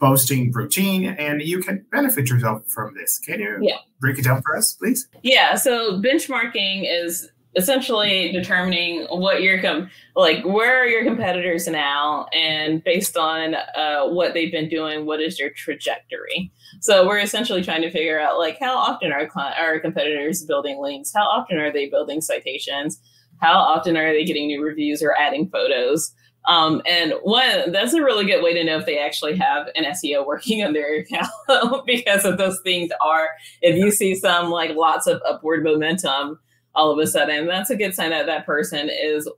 [0.00, 3.18] posting routine, and you can benefit yourself from this.
[3.18, 3.76] Can you yeah.
[4.00, 5.08] break it down for us, please?
[5.22, 5.54] Yeah.
[5.56, 12.26] So benchmarking is essentially determining what your com- like where are your competitors now?
[12.32, 16.52] And based on uh, what they've been doing what is your trajectory?
[16.80, 21.12] So we're essentially trying to figure out like how often are our competitors building links?
[21.14, 23.00] How often are they building citations?
[23.40, 26.14] How often are they getting new reviews or adding photos?
[26.46, 29.84] Um, and one that's a really good way to know if they actually have an
[29.84, 31.28] SEO working on their account
[31.86, 36.38] because of those things are if you see some like lots of upward momentum
[36.74, 39.28] all of a sudden, that's a good sign that that person is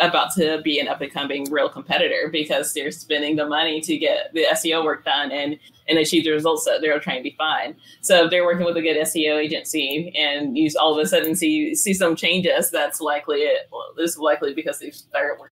[0.00, 3.96] about to be an up and coming real competitor because they're spending the money to
[3.98, 7.74] get the SEO work done and and achieve the results that they're trying to find.
[8.00, 11.34] So if they're working with a good SEO agency and you all of a sudden
[11.34, 13.68] see see some changes, that's likely it.
[13.72, 15.54] Well, this is likely because they've started working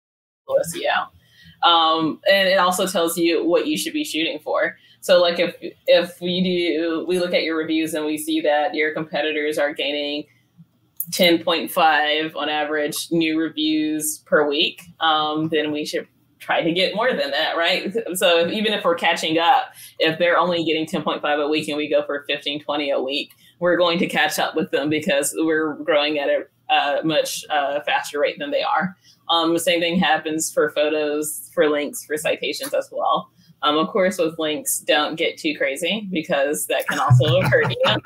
[0.49, 1.09] with SEO.
[1.69, 4.77] Um, and it also tells you what you should be shooting for.
[5.01, 8.75] So like if if we do we look at your reviews and we see that
[8.75, 10.25] your competitors are gaining
[11.11, 16.07] 10.5 on average new reviews per week, um, then we should
[16.39, 17.93] try to get more than that, right?
[18.15, 21.77] So if, even if we're catching up, if they're only getting 10.5 a week and
[21.77, 25.35] we go for 15, 20 a week, we're going to catch up with them because
[25.37, 28.97] we're growing at a uh, much uh, faster rate than they are.
[29.29, 33.31] Um, the same thing happens for photos, for links, for citations as well.
[33.63, 37.97] Um, of course, with links, don't get too crazy because that can also hurt you.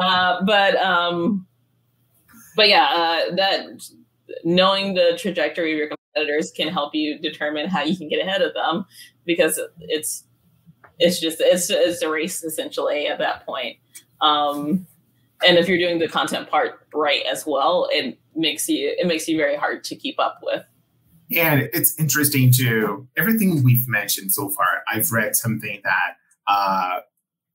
[0.00, 1.46] Uh, but um,
[2.60, 3.90] but yeah, uh, that
[4.44, 8.42] knowing the trajectory of your competitors can help you determine how you can get ahead
[8.42, 8.84] of them
[9.24, 10.24] because it's
[10.98, 13.78] it's just it's it's a race essentially at that point.
[14.20, 14.86] Um,
[15.48, 19.26] and if you're doing the content part right as well, it makes you it makes
[19.26, 20.62] you very hard to keep up with.
[21.34, 23.08] And it's interesting too.
[23.16, 24.82] everything we've mentioned so far.
[24.92, 27.00] I've read something that uh,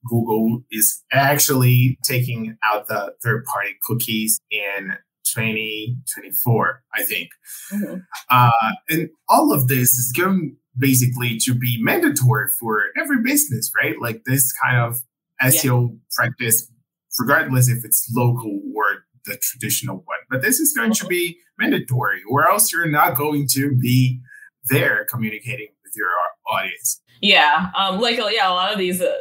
[0.05, 7.29] Google is actually taking out the third party cookies in 2024, I think.
[7.73, 7.97] Mm-hmm.
[8.29, 13.95] Uh, and all of this is going basically to be mandatory for every business, right?
[13.99, 15.01] Like this kind of
[15.41, 15.95] SEO yeah.
[16.11, 16.71] practice,
[17.19, 20.17] regardless if it's local or the traditional one.
[20.29, 21.09] But this is going to mm-hmm.
[21.09, 24.21] be mandatory, or else you're not going to be
[24.69, 26.09] there communicating with your
[26.51, 27.01] audience.
[27.21, 29.15] Yeah, um, like yeah, a lot of these, uh,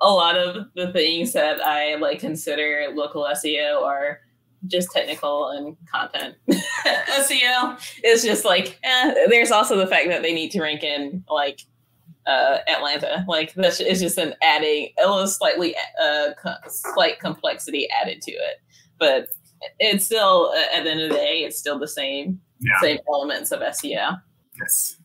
[0.00, 4.20] a lot of the things that I like consider local SEO are
[4.66, 6.36] just technical and content.
[6.50, 9.14] SEO is just like, eh.
[9.28, 11.62] there's also the fact that they need to rank in like
[12.26, 13.24] uh, Atlanta.
[13.26, 16.30] Like that's is just an adding a little slightly uh,
[16.68, 18.60] slight complexity added to it,
[18.98, 19.28] but
[19.78, 22.80] it's still at the end of the day, it's still the same yeah.
[22.80, 24.20] same elements of SEO.
[24.60, 24.97] Yes.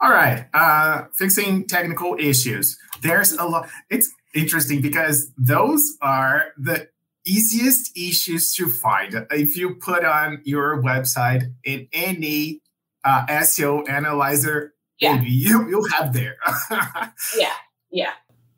[0.00, 0.46] All right.
[0.54, 2.78] Uh, fixing technical issues.
[3.02, 3.68] There's a lot.
[3.90, 6.88] It's interesting because those are the
[7.26, 9.26] easiest issues to find.
[9.30, 12.62] If you put on your website in any
[13.04, 15.20] uh, SEO analyzer, yeah.
[15.20, 16.36] you, you'll have there.
[17.36, 17.52] yeah.
[17.90, 18.12] Yeah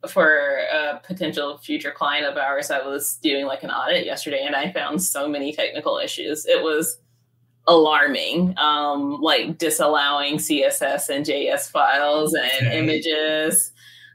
[0.08, 4.54] for a potential future client of ours, I was doing like an audit yesterday and
[4.56, 6.44] I found so many technical issues.
[6.46, 6.98] It was
[7.66, 12.78] alarming, um, like disallowing CSS and JS files and okay.
[12.78, 13.72] images,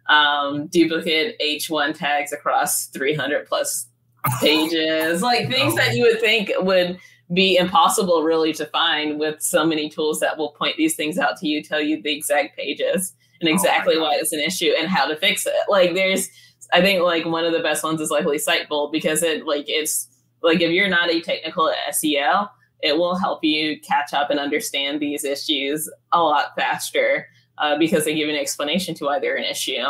[0.10, 3.88] um, duplicate H1 tags across 300 plus
[4.42, 7.00] pages, like things that you would think would
[7.34, 11.38] be impossible really to find with so many tools that will point these things out
[11.38, 14.72] to you, tell you the exact pages and oh exactly oh why it's an issue
[14.78, 15.54] and how to fix it.
[15.70, 16.30] Like there's
[16.74, 20.08] I think like one of the best ones is likely Sitebulb because it like it's
[20.42, 22.50] like if you're not a technical SEO,
[22.82, 28.06] it will help you catch up and understand these issues a lot faster uh, because
[28.06, 29.84] they give an explanation to why they're an issue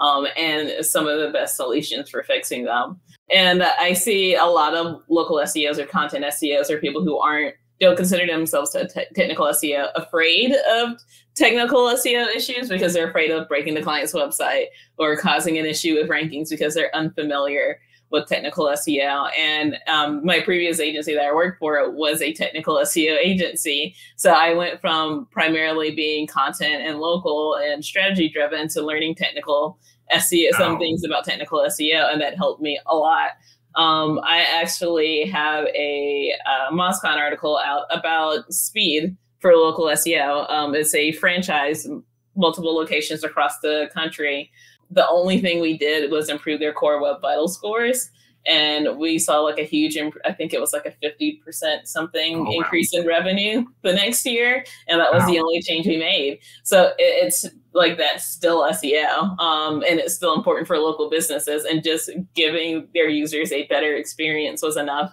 [0.00, 2.98] um, and some of the best solutions for fixing them.
[3.32, 7.54] And I see a lot of local SEOs or content SEOs or people who aren't
[7.80, 10.98] don't consider themselves a te- technical SEO afraid of
[11.34, 14.66] technical SEO issues because they're afraid of breaking the client's website
[14.98, 19.30] or causing an issue with rankings because they're unfamiliar with technical SEO.
[19.38, 23.94] And um, my previous agency that I worked for was a technical SEO agency.
[24.16, 29.78] So I went from primarily being content and local and strategy driven to learning technical
[30.12, 33.30] SEO, some things about technical SEO, and that helped me a lot.
[33.76, 36.32] Um, I actually have a,
[36.72, 40.50] MozCon article out about speed for local SEO.
[40.50, 41.88] Um, it's a franchise,
[42.36, 44.50] multiple locations across the country.
[44.90, 48.10] The only thing we did was improve their core web vital scores
[48.46, 52.36] and we saw like a huge imp- i think it was like a 50% something
[52.36, 52.50] oh, wow.
[52.50, 55.30] increase in revenue the next year and that was wow.
[55.30, 60.14] the only change we made so it, it's like that's still seo um, and it's
[60.14, 65.12] still important for local businesses and just giving their users a better experience was enough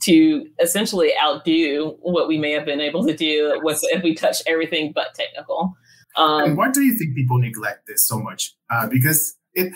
[0.00, 4.42] to essentially outdo what we may have been able to do with if we touch
[4.46, 5.76] everything but technical
[6.16, 9.72] um, and why do you think people neglect this so much uh, because it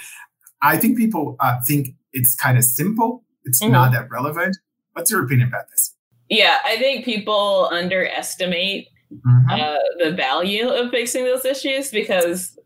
[0.62, 3.24] i think people uh, think it's kind of simple.
[3.44, 3.72] It's mm-hmm.
[3.72, 4.56] not that relevant.
[4.92, 5.94] What's your opinion about this?
[6.28, 9.50] Yeah, I think people underestimate mm-hmm.
[9.50, 12.58] uh, the value of fixing those issues because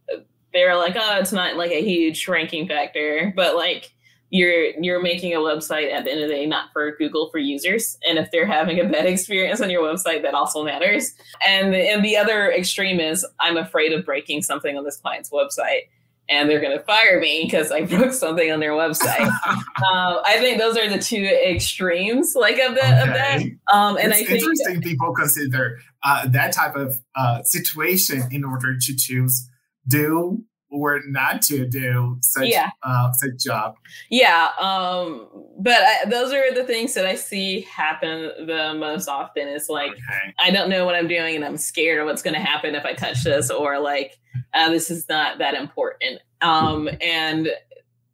[0.53, 3.93] they're like, oh, it's not like a huge ranking factor, but like
[4.33, 7.39] you're you're making a website at the end of the day not for Google for
[7.39, 11.13] users, and if they're having a bad experience on your website, that also matters.
[11.47, 15.83] And and the other extreme is I'm afraid of breaking something on this client's website
[16.29, 19.21] and they're going to fire me because I broke something on their website.
[19.47, 23.03] um, I think those are the two extremes, like of, the, okay.
[23.03, 23.43] of that.
[23.73, 28.23] Um, and it's I think interesting that, people consider uh, that type of uh, situation
[28.31, 29.49] in order to choose
[29.87, 32.71] do or not to do such yeah.
[32.83, 33.77] uh, such job.
[34.11, 39.49] Yeah, um, but I, those are the things that I see happen the most often.
[39.49, 40.35] Is like okay.
[40.41, 42.85] I don't know what I'm doing, and I'm scared of what's going to happen if
[42.85, 44.19] I touch this, or like
[44.55, 46.21] uh, this is not that important.
[46.41, 47.51] Um, and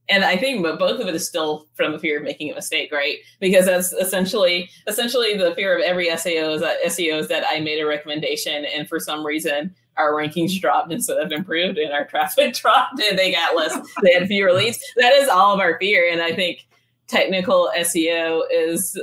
[0.09, 2.55] and I think but both of it is still from the fear of making a
[2.55, 3.19] mistake, right?
[3.41, 7.61] Because that's essentially essentially the fear of every SEO is that SEO is that I
[7.61, 12.07] made a recommendation and for some reason our rankings dropped instead of improved and our
[12.07, 14.79] traffic dropped and they got less they had fewer leads.
[14.97, 16.09] That is all of our fear.
[16.11, 16.67] And I think
[17.09, 18.99] technical SEO is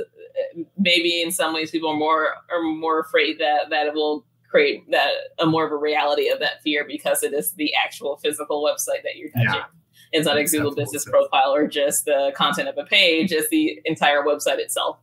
[0.78, 4.88] maybe in some ways people are more are more afraid that that it will create
[4.90, 8.62] that a more of a reality of that fear because it is the actual physical
[8.64, 9.54] website that you're touching.
[9.54, 9.64] Yeah.
[10.12, 13.80] It's not a Google business profile or just the content of a page, it's the
[13.84, 14.98] entire website itself.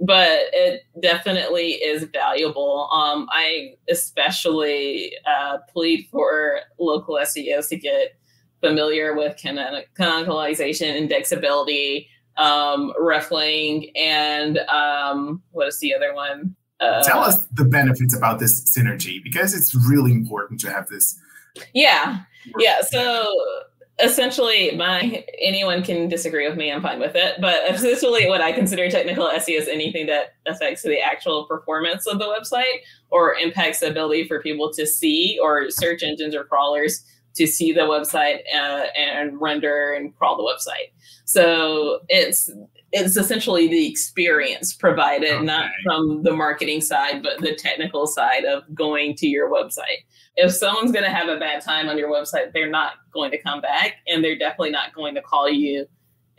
[0.00, 2.88] But it definitely is valuable.
[2.92, 8.16] Um, I especially uh, plead for local SEOs to get
[8.60, 16.56] familiar with canonicalization, indexability, um, hreflang, and um, what is the other one?
[16.80, 21.18] Uh, Tell us the benefits about this synergy because it's really important to have this.
[21.74, 22.20] Yeah,
[22.58, 22.80] yeah.
[22.80, 23.32] So
[24.00, 26.70] essentially, my anyone can disagree with me.
[26.70, 30.82] I'm fine with it, but essentially, what I consider technical SEO is anything that affects
[30.82, 32.80] the actual performance of the website
[33.10, 37.72] or impacts the ability for people to see or search engines or crawlers to see
[37.72, 40.92] the website uh, and render and crawl the website.
[41.24, 42.50] So it's
[42.92, 45.44] it's essentially the experience provided, okay.
[45.44, 50.04] not from the marketing side, but the technical side of going to your website.
[50.36, 53.38] If someone's going to have a bad time on your website, they're not going to
[53.38, 55.86] come back, and they're definitely not going to call you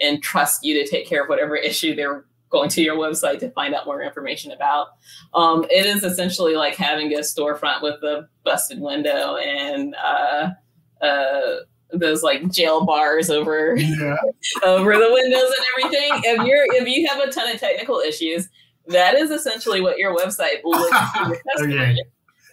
[0.02, 3.50] and trust you to take care of whatever issue they're going to your website to
[3.52, 4.90] find out more information about.
[5.34, 10.52] Um, it is essentially like having a storefront with a busted window and uh,
[11.02, 11.56] uh,
[11.92, 14.16] those like jail bars over yeah.
[14.64, 16.12] over the windows and everything.
[16.24, 18.50] If you're if you have a ton of technical issues,
[18.88, 21.82] that is essentially what your website looks to your customer.
[21.82, 21.98] Okay.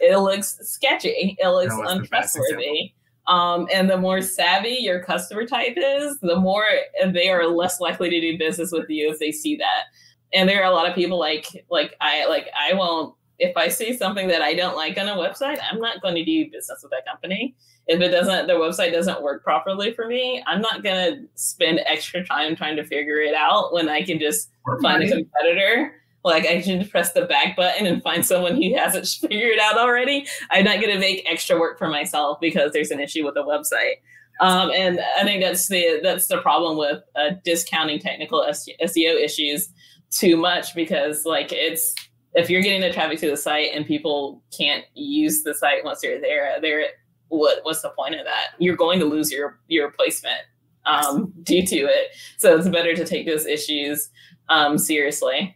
[0.01, 1.37] It looks sketchy.
[1.39, 2.93] It looks untrustworthy.
[3.27, 6.65] Um, and the more savvy your customer type is, the more
[7.07, 9.83] they are less likely to do business with you if they see that.
[10.33, 13.69] And there are a lot of people like like I like I won't if I
[13.69, 16.79] see something that I don't like on a website, I'm not going to do business
[16.83, 17.55] with that company
[17.87, 21.79] if it doesn't the website doesn't work properly for me i'm not going to spend
[21.85, 26.45] extra time trying to figure it out when i can just find a competitor like
[26.45, 30.25] i can press the back button and find someone who hasn't figured it out already
[30.51, 33.43] i'm not going to make extra work for myself because there's an issue with the
[33.43, 33.95] website
[34.39, 38.45] um, and i think that's the that's the problem with uh, discounting technical
[38.83, 39.69] seo issues
[40.09, 41.95] too much because like it's
[42.33, 45.99] if you're getting the traffic to the site and people can't use the site once
[46.01, 46.87] they're there they're
[47.31, 48.51] what what's the point of that?
[48.59, 50.41] You're going to lose your your placement
[50.85, 52.15] um, due to it.
[52.37, 54.09] So it's better to take those issues
[54.49, 55.55] um, seriously.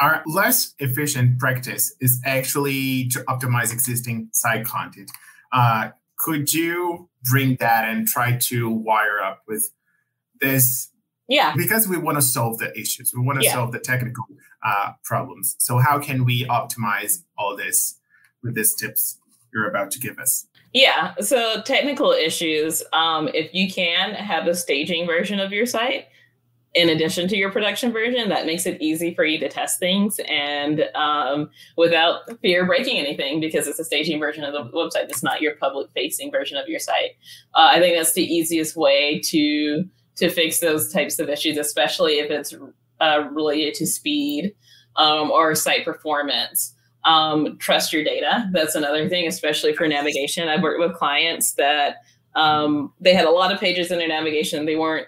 [0.00, 5.10] Our less efficient practice is actually to optimize existing site content.
[5.52, 9.70] Uh, could you bring that and try to wire up with
[10.40, 10.90] this?
[11.28, 11.54] Yeah.
[11.56, 13.54] Because we want to solve the issues, we want to yeah.
[13.54, 14.26] solve the technical
[14.64, 15.56] uh, problems.
[15.58, 17.98] So, how can we optimize all this
[18.42, 19.18] with these tips
[19.52, 20.46] you're about to give us?
[20.72, 21.14] Yeah.
[21.20, 22.82] So technical issues.
[22.92, 26.06] Um, if you can have a staging version of your site
[26.76, 30.20] in addition to your production version, that makes it easy for you to test things
[30.28, 35.08] and um, without fear of breaking anything because it's a staging version of the website.
[35.08, 37.12] It's not your public facing version of your site.
[37.54, 39.84] Uh, I think that's the easiest way to
[40.16, 42.54] to fix those types of issues, especially if it's
[43.00, 44.54] uh, related to speed
[44.96, 46.74] um, or site performance.
[47.04, 48.48] Um, trust your data.
[48.52, 50.48] That's another thing, especially for navigation.
[50.48, 51.96] I've worked with clients that
[52.34, 54.66] um, they had a lot of pages in their navigation.
[54.66, 55.06] They weren't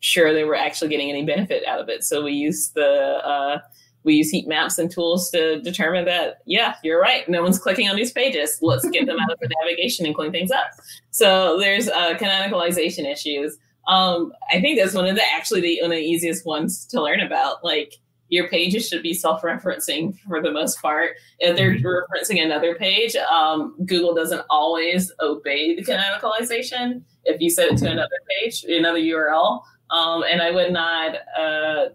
[0.00, 2.04] sure they were actually getting any benefit out of it.
[2.04, 3.58] So we use the uh,
[4.04, 7.28] we use heat maps and tools to determine that yeah, you're right.
[7.28, 8.58] No one's clicking on these pages.
[8.62, 10.70] Let's get them out of the navigation and clean things up.
[11.10, 13.56] So there's uh, canonicalization issues.
[13.86, 17.02] Um, I think that's one of the actually the, one of the easiest ones to
[17.02, 17.64] learn about.
[17.64, 17.94] Like
[18.28, 21.12] your pages should be self-referencing for the most part.
[21.38, 21.86] If they're mm-hmm.
[21.86, 27.90] referencing another page, um, Google doesn't always obey the canonicalization if you set it to
[27.90, 29.62] another page, another URL.
[29.90, 31.86] Um, and I would not, uh,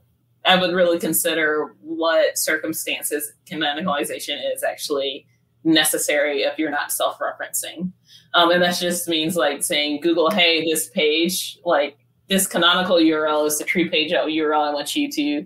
[0.45, 5.25] I would really consider what circumstances canonicalization is actually
[5.63, 7.91] necessary if you're not self-referencing.
[8.33, 13.47] Um, and that just means like saying Google, hey, this page, like this canonical URL
[13.47, 15.45] is the true page URL I want you to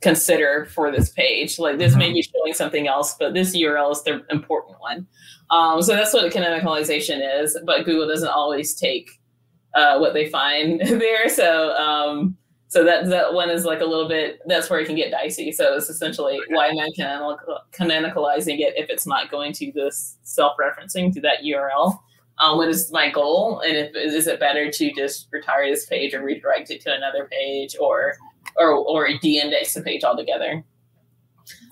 [0.00, 1.58] consider for this page.
[1.58, 1.98] Like this mm-hmm.
[2.00, 5.06] may be showing something else, but this URL is the important one.
[5.50, 9.10] Um, so that's what canonicalization is, but Google doesn't always take
[9.76, 11.28] uh, what they find there.
[11.28, 12.36] So um,
[12.68, 14.40] so that that one is like a little bit.
[14.46, 15.52] That's where it can get dicey.
[15.52, 16.90] So it's essentially why am I
[17.72, 21.98] canonicalizing it if it's not going to this self-referencing to that URL?
[22.38, 23.60] Um, what is my goal?
[23.60, 27.28] And if is it better to just retire this page or redirect it to another
[27.30, 28.14] page or
[28.58, 30.64] or or de-index the page altogether?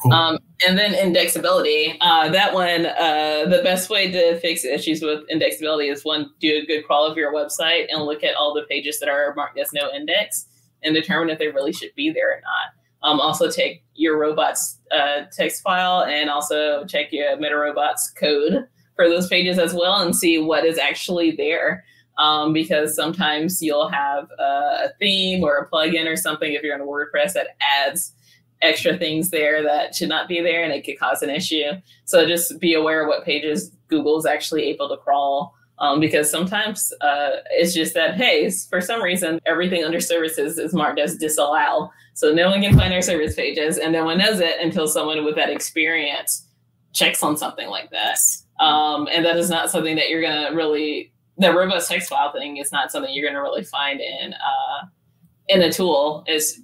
[0.02, 0.12] Cool.
[0.12, 1.96] Um, and then indexability.
[2.00, 6.60] Uh, that one, uh, the best way to fix issues with indexability is one, do
[6.62, 9.58] a good crawl of your website and look at all the pages that are marked
[9.58, 10.46] as no index
[10.82, 13.08] and determine if they really should be there or not.
[13.08, 18.66] Um, also, take your robots uh, text file and also check your MetaRobots code
[18.96, 21.84] for those pages as well and see what is actually there.
[22.16, 26.86] Um, because sometimes you'll have a theme or a plugin or something if you're in
[26.86, 28.12] WordPress that adds
[28.62, 31.70] extra things there that should not be there and it could cause an issue.
[32.04, 35.54] So just be aware of what pages Google is actually able to crawl.
[35.80, 40.72] Um, because sometimes uh, it's just that, hey, for some reason, everything under services is
[40.72, 41.90] marked as disallow.
[42.14, 45.24] So no one can find our service pages, and no one knows it until someone
[45.24, 46.46] with that experience
[46.92, 48.18] checks on something like that.
[48.60, 52.32] Um, and that is not something that you're going to really, the robots text file
[52.32, 54.86] thing is not something you're going to really find in uh,
[55.48, 56.24] in a tool.
[56.28, 56.60] Is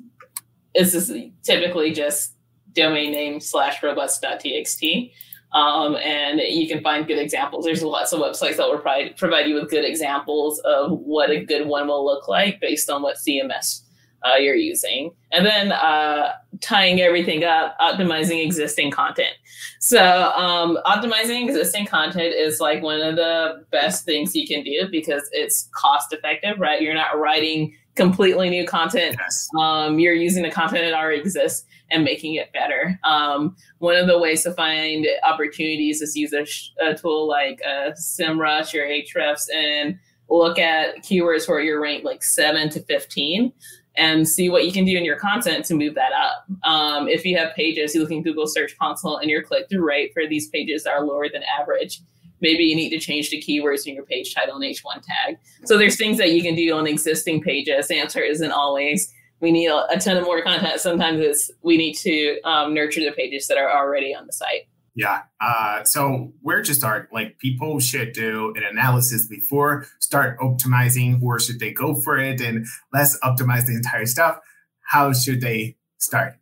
[0.75, 1.13] this is
[1.43, 2.35] typically just
[2.73, 5.13] domain name slash robots.txt.
[5.53, 7.65] Um, and you can find good examples.
[7.65, 11.45] There's lots of websites that will provide, provide you with good examples of what a
[11.45, 13.83] good one will look like based on what CMS
[14.23, 15.13] uh, you're using.
[15.33, 19.35] And then uh, tying everything up, optimizing existing content.
[19.81, 24.89] So, um, optimizing existing content is like one of the best things you can do
[24.91, 26.81] because it's cost effective, right?
[26.83, 29.17] You're not writing completely new content.
[29.19, 29.49] Yes.
[29.59, 32.99] Um, you're using the content that already exists and making it better.
[33.05, 37.61] Um, one of the ways to find opportunities is use a, sh- a tool like
[37.67, 43.53] uh, SEMrush or Ahrefs and look at keywords where you're ranked like seven to 15
[43.97, 46.47] and see what you can do in your content to move that up.
[46.65, 49.85] Um, if you have pages, you look in Google Search Console and your click through
[49.85, 52.01] rate for these pages are lower than average
[52.41, 55.39] maybe you need to change the keywords in your page title and H1 tag.
[55.65, 57.89] So there's things that you can do on existing pages.
[57.89, 60.81] The answer isn't always we need a, a ton of more content.
[60.81, 64.69] Sometimes it's we need to um, nurture the pages that are already on the site.
[64.95, 65.23] Yeah.
[65.41, 67.09] Uh, so where to start?
[67.13, 72.41] Like people should do an analysis before start optimizing, or should they go for it
[72.41, 74.39] and let's optimize the entire stuff?
[74.83, 76.35] How should they start?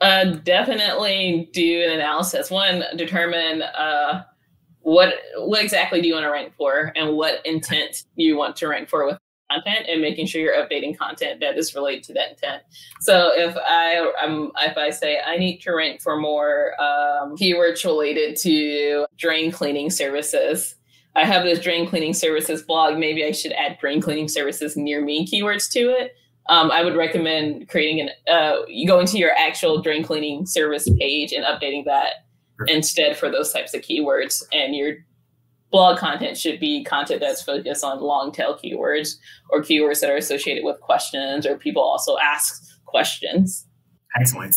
[0.00, 2.50] Uh, definitely do an analysis.
[2.50, 4.24] One, determine uh,
[4.82, 8.68] what what exactly do you want to rank for and what intent you want to
[8.68, 9.18] rank for with
[9.52, 12.62] content and making sure you're updating content that is related to that intent.
[13.00, 17.84] So if I am if I say I need to rank for more um, keywords
[17.84, 20.76] related to drain cleaning services,
[21.14, 22.98] I have this drain cleaning services blog.
[22.98, 26.16] Maybe I should add drain cleaning services near me keywords to it.
[26.48, 31.32] Um, I would recommend creating an uh, going to your actual drain cleaning service page
[31.32, 32.26] and updating that
[32.66, 34.42] instead for those types of keywords.
[34.52, 34.96] And your
[35.70, 39.16] blog content should be content that's focused on long tail keywords
[39.50, 43.66] or keywords that are associated with questions or people also ask questions.
[44.14, 44.54] Excellent.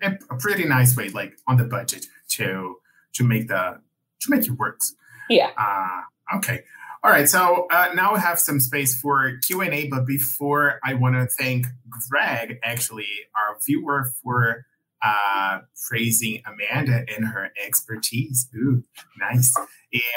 [0.00, 2.76] It's a pretty nice way, like on the budget to
[3.14, 3.80] to make the
[4.20, 4.80] to make it work.
[5.28, 5.50] Yeah.
[5.58, 6.62] Uh, okay.
[7.04, 7.28] All right.
[7.28, 11.16] So uh, now we have some space for Q and A, but before I want
[11.16, 11.66] to thank
[12.08, 14.64] Greg, actually our viewer, for
[15.02, 18.48] uh, praising Amanda and her expertise.
[18.54, 18.82] Ooh,
[19.18, 19.54] nice.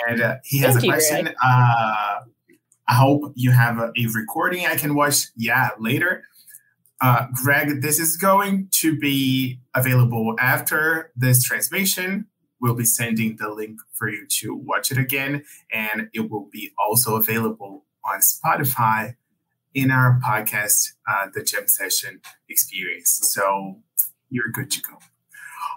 [0.07, 1.27] And uh, he has Thank a question.
[1.43, 2.21] uh,
[2.87, 6.23] I hope you have a, a, recording I can watch, yeah, later.
[7.01, 12.27] Uh, Greg, this is going to be available after this transmission.
[12.61, 16.71] We'll be sending the link for you to watch it again, and it will be
[16.77, 19.15] also available on Spotify
[19.73, 23.19] in our podcast, uh, The Jam Session Experience.
[23.33, 23.81] So
[24.29, 24.97] you're good to go.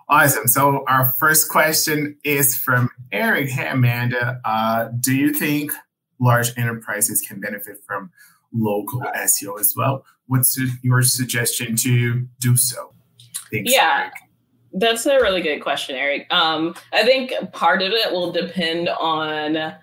[0.09, 0.47] Awesome.
[0.47, 3.51] So our first question is from Eric.
[3.51, 5.71] Hey, Amanda, uh, do you think
[6.19, 8.11] large enterprises can benefit from
[8.53, 10.05] local SEO as well?
[10.27, 12.95] What's your suggestion to do so?
[13.53, 14.01] Thanks, yeah.
[14.01, 14.13] Eric.
[14.73, 16.27] That's a really good question, Eric.
[16.31, 19.75] Um, I think part of it will depend on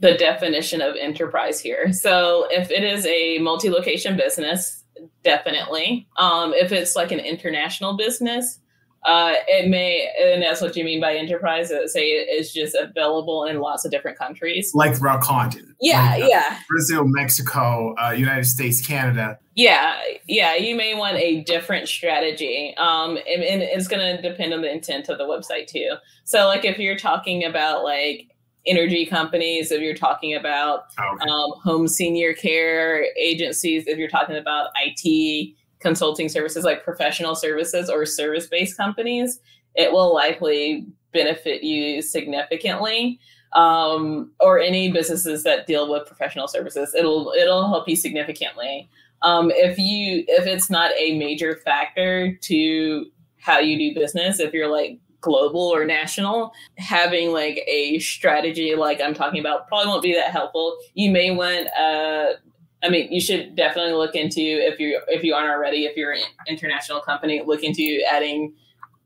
[0.00, 1.92] the definition of enterprise here.
[1.92, 4.83] So, if it is a multi location business,
[5.22, 6.06] definitely.
[6.16, 8.60] Um, if it's like an international business,
[9.04, 11.68] uh, it may, and that's what you mean by enterprise.
[11.68, 15.68] Say it's just available in lots of different countries, like Rock Content.
[15.80, 16.60] Yeah, like, uh, yeah.
[16.68, 19.38] Brazil, Mexico, uh, United States, Canada.
[19.56, 20.54] Yeah, yeah.
[20.54, 24.72] You may want a different strategy, um, and, and it's going to depend on the
[24.72, 25.96] intent of the website too.
[26.24, 28.33] So, like if you're talking about like
[28.66, 31.30] energy companies, if you're talking about okay.
[31.30, 37.90] um, home senior care agencies, if you're talking about IT consulting services like professional services
[37.90, 39.40] or service based companies,
[39.74, 43.20] it will likely benefit you significantly.
[43.54, 46.94] um, or any businesses that deal with professional services.
[46.94, 48.88] It'll it'll help you significantly.
[49.22, 53.06] Um, if you if it's not a major factor to
[53.38, 59.00] how you do business, if you're like global or national, having like a strategy like
[59.00, 60.76] I'm talking about probably won't be that helpful.
[60.94, 62.34] You may want uh
[62.82, 66.12] I mean, you should definitely look into if you if you aren't already, if you're
[66.12, 68.52] an international company, look into adding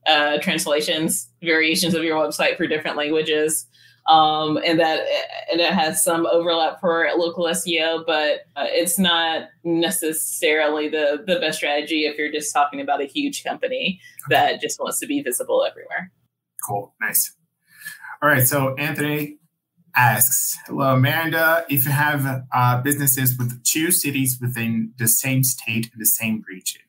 [0.08, 3.66] uh, translations, variations of your website for different languages
[4.08, 5.00] um, and that
[5.52, 11.38] and it has some overlap for local SEO, but uh, it's not necessarily the the
[11.38, 14.00] best strategy if you're just talking about a huge company
[14.30, 16.10] that just wants to be visible everywhere.
[16.66, 17.34] Cool, nice.
[18.22, 19.36] All right, so Anthony
[19.94, 21.66] asks, "Hello, Amanda.
[21.68, 26.42] If you have uh, businesses with two cities within the same state and the same
[26.48, 26.80] region."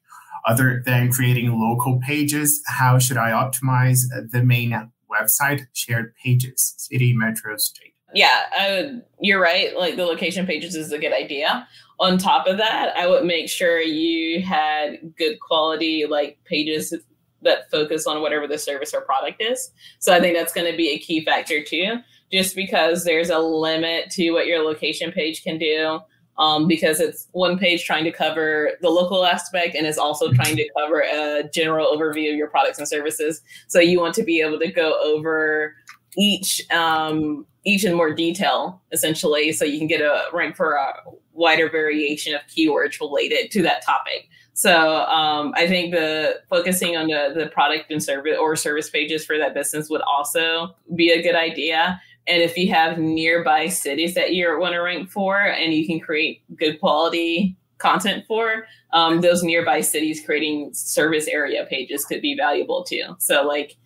[0.47, 7.13] Other than creating local pages, how should I optimize the main website shared pages, city,
[7.13, 7.93] metro, state.
[8.13, 9.77] Yeah, would, you're right.
[9.77, 11.67] Like the location pages is a good idea.
[11.99, 16.93] On top of that, I would make sure you had good quality like pages
[17.41, 19.71] that focus on whatever the service or product is.
[19.99, 21.97] So I think that's going to be a key factor too,
[22.31, 25.99] just because there's a limit to what your location page can do
[26.39, 30.55] um, because it's one page trying to cover the local aspect and it's also trying
[30.55, 33.41] to cover a general overview of your products and services.
[33.67, 35.75] So you want to be able to go over
[36.17, 40.93] each um, each in more detail, essentially, so you can get a rank for a
[41.33, 44.29] wider variation of keywords related to that topic.
[44.53, 49.25] So um, I think the focusing on the, the product and service or service pages
[49.25, 52.01] for that business would also be a good idea.
[52.29, 55.99] And if you have nearby cities that you want to rank for and you can
[55.99, 62.35] create good quality content for, um, those nearby cities creating service area pages could be
[62.35, 63.15] valuable too.
[63.17, 63.77] So, like,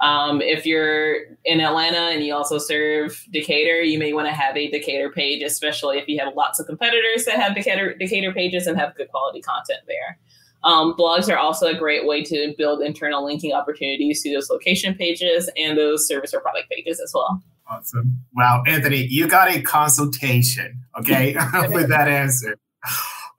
[0.00, 1.16] um, if you're
[1.46, 5.42] in Atlanta and you also serve Decatur, you may want to have a Decatur page,
[5.42, 9.08] especially if you have lots of competitors that have Decatur, Decatur pages and have good
[9.08, 10.18] quality content there.
[10.64, 14.94] Um, blogs are also a great way to build internal linking opportunities to those location
[14.94, 17.42] pages and those service or product pages as well.
[17.68, 18.20] Awesome.
[18.34, 21.34] Wow, Anthony, you got a consultation, okay,
[21.68, 22.56] with that answer.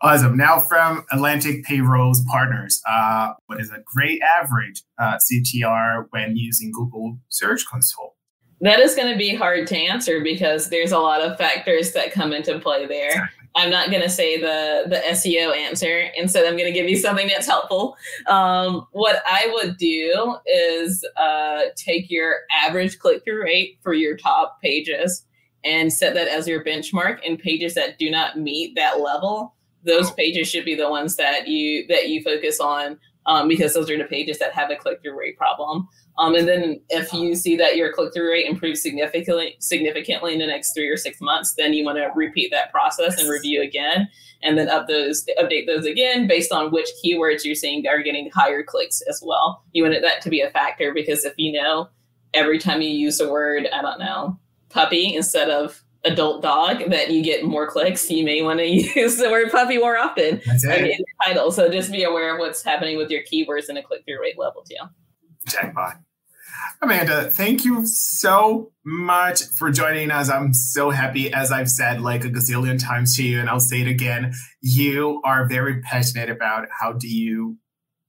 [0.01, 0.37] Awesome.
[0.37, 6.71] Now from Atlantic Payrolls Partners, uh, what is a great average uh, CTR when using
[6.71, 8.15] Google Search Console?
[8.61, 12.11] That is going to be hard to answer because there's a lot of factors that
[12.11, 13.31] come into play there.
[13.57, 16.09] I'm not going to say the the SEO answer.
[16.15, 17.97] Instead, I'm going to give you something that's helpful.
[18.27, 24.15] Um, what I would do is uh, take your average click through rate for your
[24.15, 25.25] top pages
[25.63, 27.19] and set that as your benchmark.
[27.25, 31.47] And pages that do not meet that level, those pages should be the ones that
[31.47, 35.01] you that you focus on um, because those are the pages that have a click
[35.01, 35.87] through rate problem.
[36.17, 40.39] Um, and then if you see that your click through rate improves significantly significantly in
[40.39, 43.61] the next three or six months, then you want to repeat that process and review
[43.61, 44.07] again,
[44.41, 48.31] and then up those update those again based on which keywords you're seeing are getting
[48.31, 49.63] higher clicks as well.
[49.73, 51.89] You want that to be a factor because if you know
[52.33, 54.39] every time you use the word, I don't know,
[54.69, 58.67] puppy instead of adult dog that you get more clicks, you may want to
[58.99, 60.41] use the word puppy more often
[60.87, 61.51] in the title.
[61.51, 64.39] So just be aware of what's happening with your keywords and a click through rate
[64.39, 64.75] level too.
[65.47, 65.99] Jackpot.
[66.81, 70.29] Amanda, thank you so much for joining us.
[70.29, 73.81] I'm so happy, as I've said like a gazillion times to you, and I'll say
[73.81, 74.33] it again.
[74.61, 77.57] You are very passionate about how do you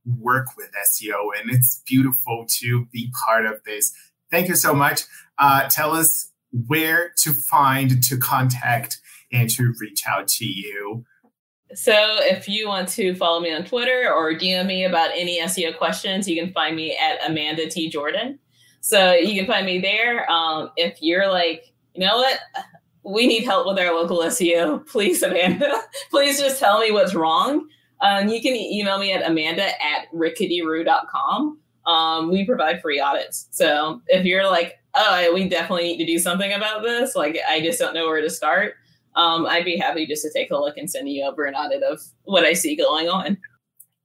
[0.05, 3.93] work with SEO, and it's beautiful to be part of this.
[4.31, 5.03] Thank you so much.
[5.39, 8.99] Uh, tell us where to find, to contact,
[9.33, 11.05] and to reach out to you.
[11.75, 15.77] So if you want to follow me on Twitter or DM me about any SEO
[15.77, 17.91] questions, you can find me at Amanda T.
[17.91, 18.39] Jordan.
[18.81, 20.31] So you can find me there.
[20.31, 22.39] Um, if you're like, you know what,
[23.05, 27.69] we need help with our local SEO, please, Amanda, please just tell me what's wrong.
[28.01, 31.59] Um, you can email me at amanda at ricketyroo.com.
[31.87, 33.49] Um, we provide free audits.
[33.51, 37.61] So if you're like, oh, we definitely need to do something about this, like I
[37.61, 38.75] just don't know where to start,
[39.15, 41.83] um, I'd be happy just to take a look and send you over an audit
[41.83, 43.39] of what I see going on.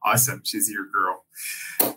[0.06, 0.41] Awesome.
[0.43, 1.24] She's your girl.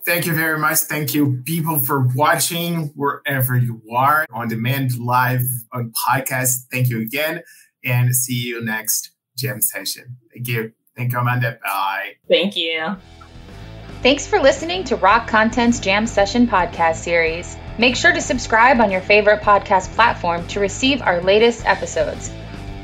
[0.04, 0.78] Thank you very much.
[0.78, 6.66] Thank you, people, for watching wherever you are on demand, live, on podcast.
[6.70, 7.42] Thank you again,
[7.84, 10.18] and see you next jam session.
[10.32, 10.72] Thank you.
[10.96, 11.58] Thank you, Amanda.
[11.62, 12.12] Bye.
[12.28, 12.96] Thank you.
[14.02, 17.56] Thanks for listening to Rock Content's Jam Session podcast series.
[17.78, 22.30] Make sure to subscribe on your favorite podcast platform to receive our latest episodes.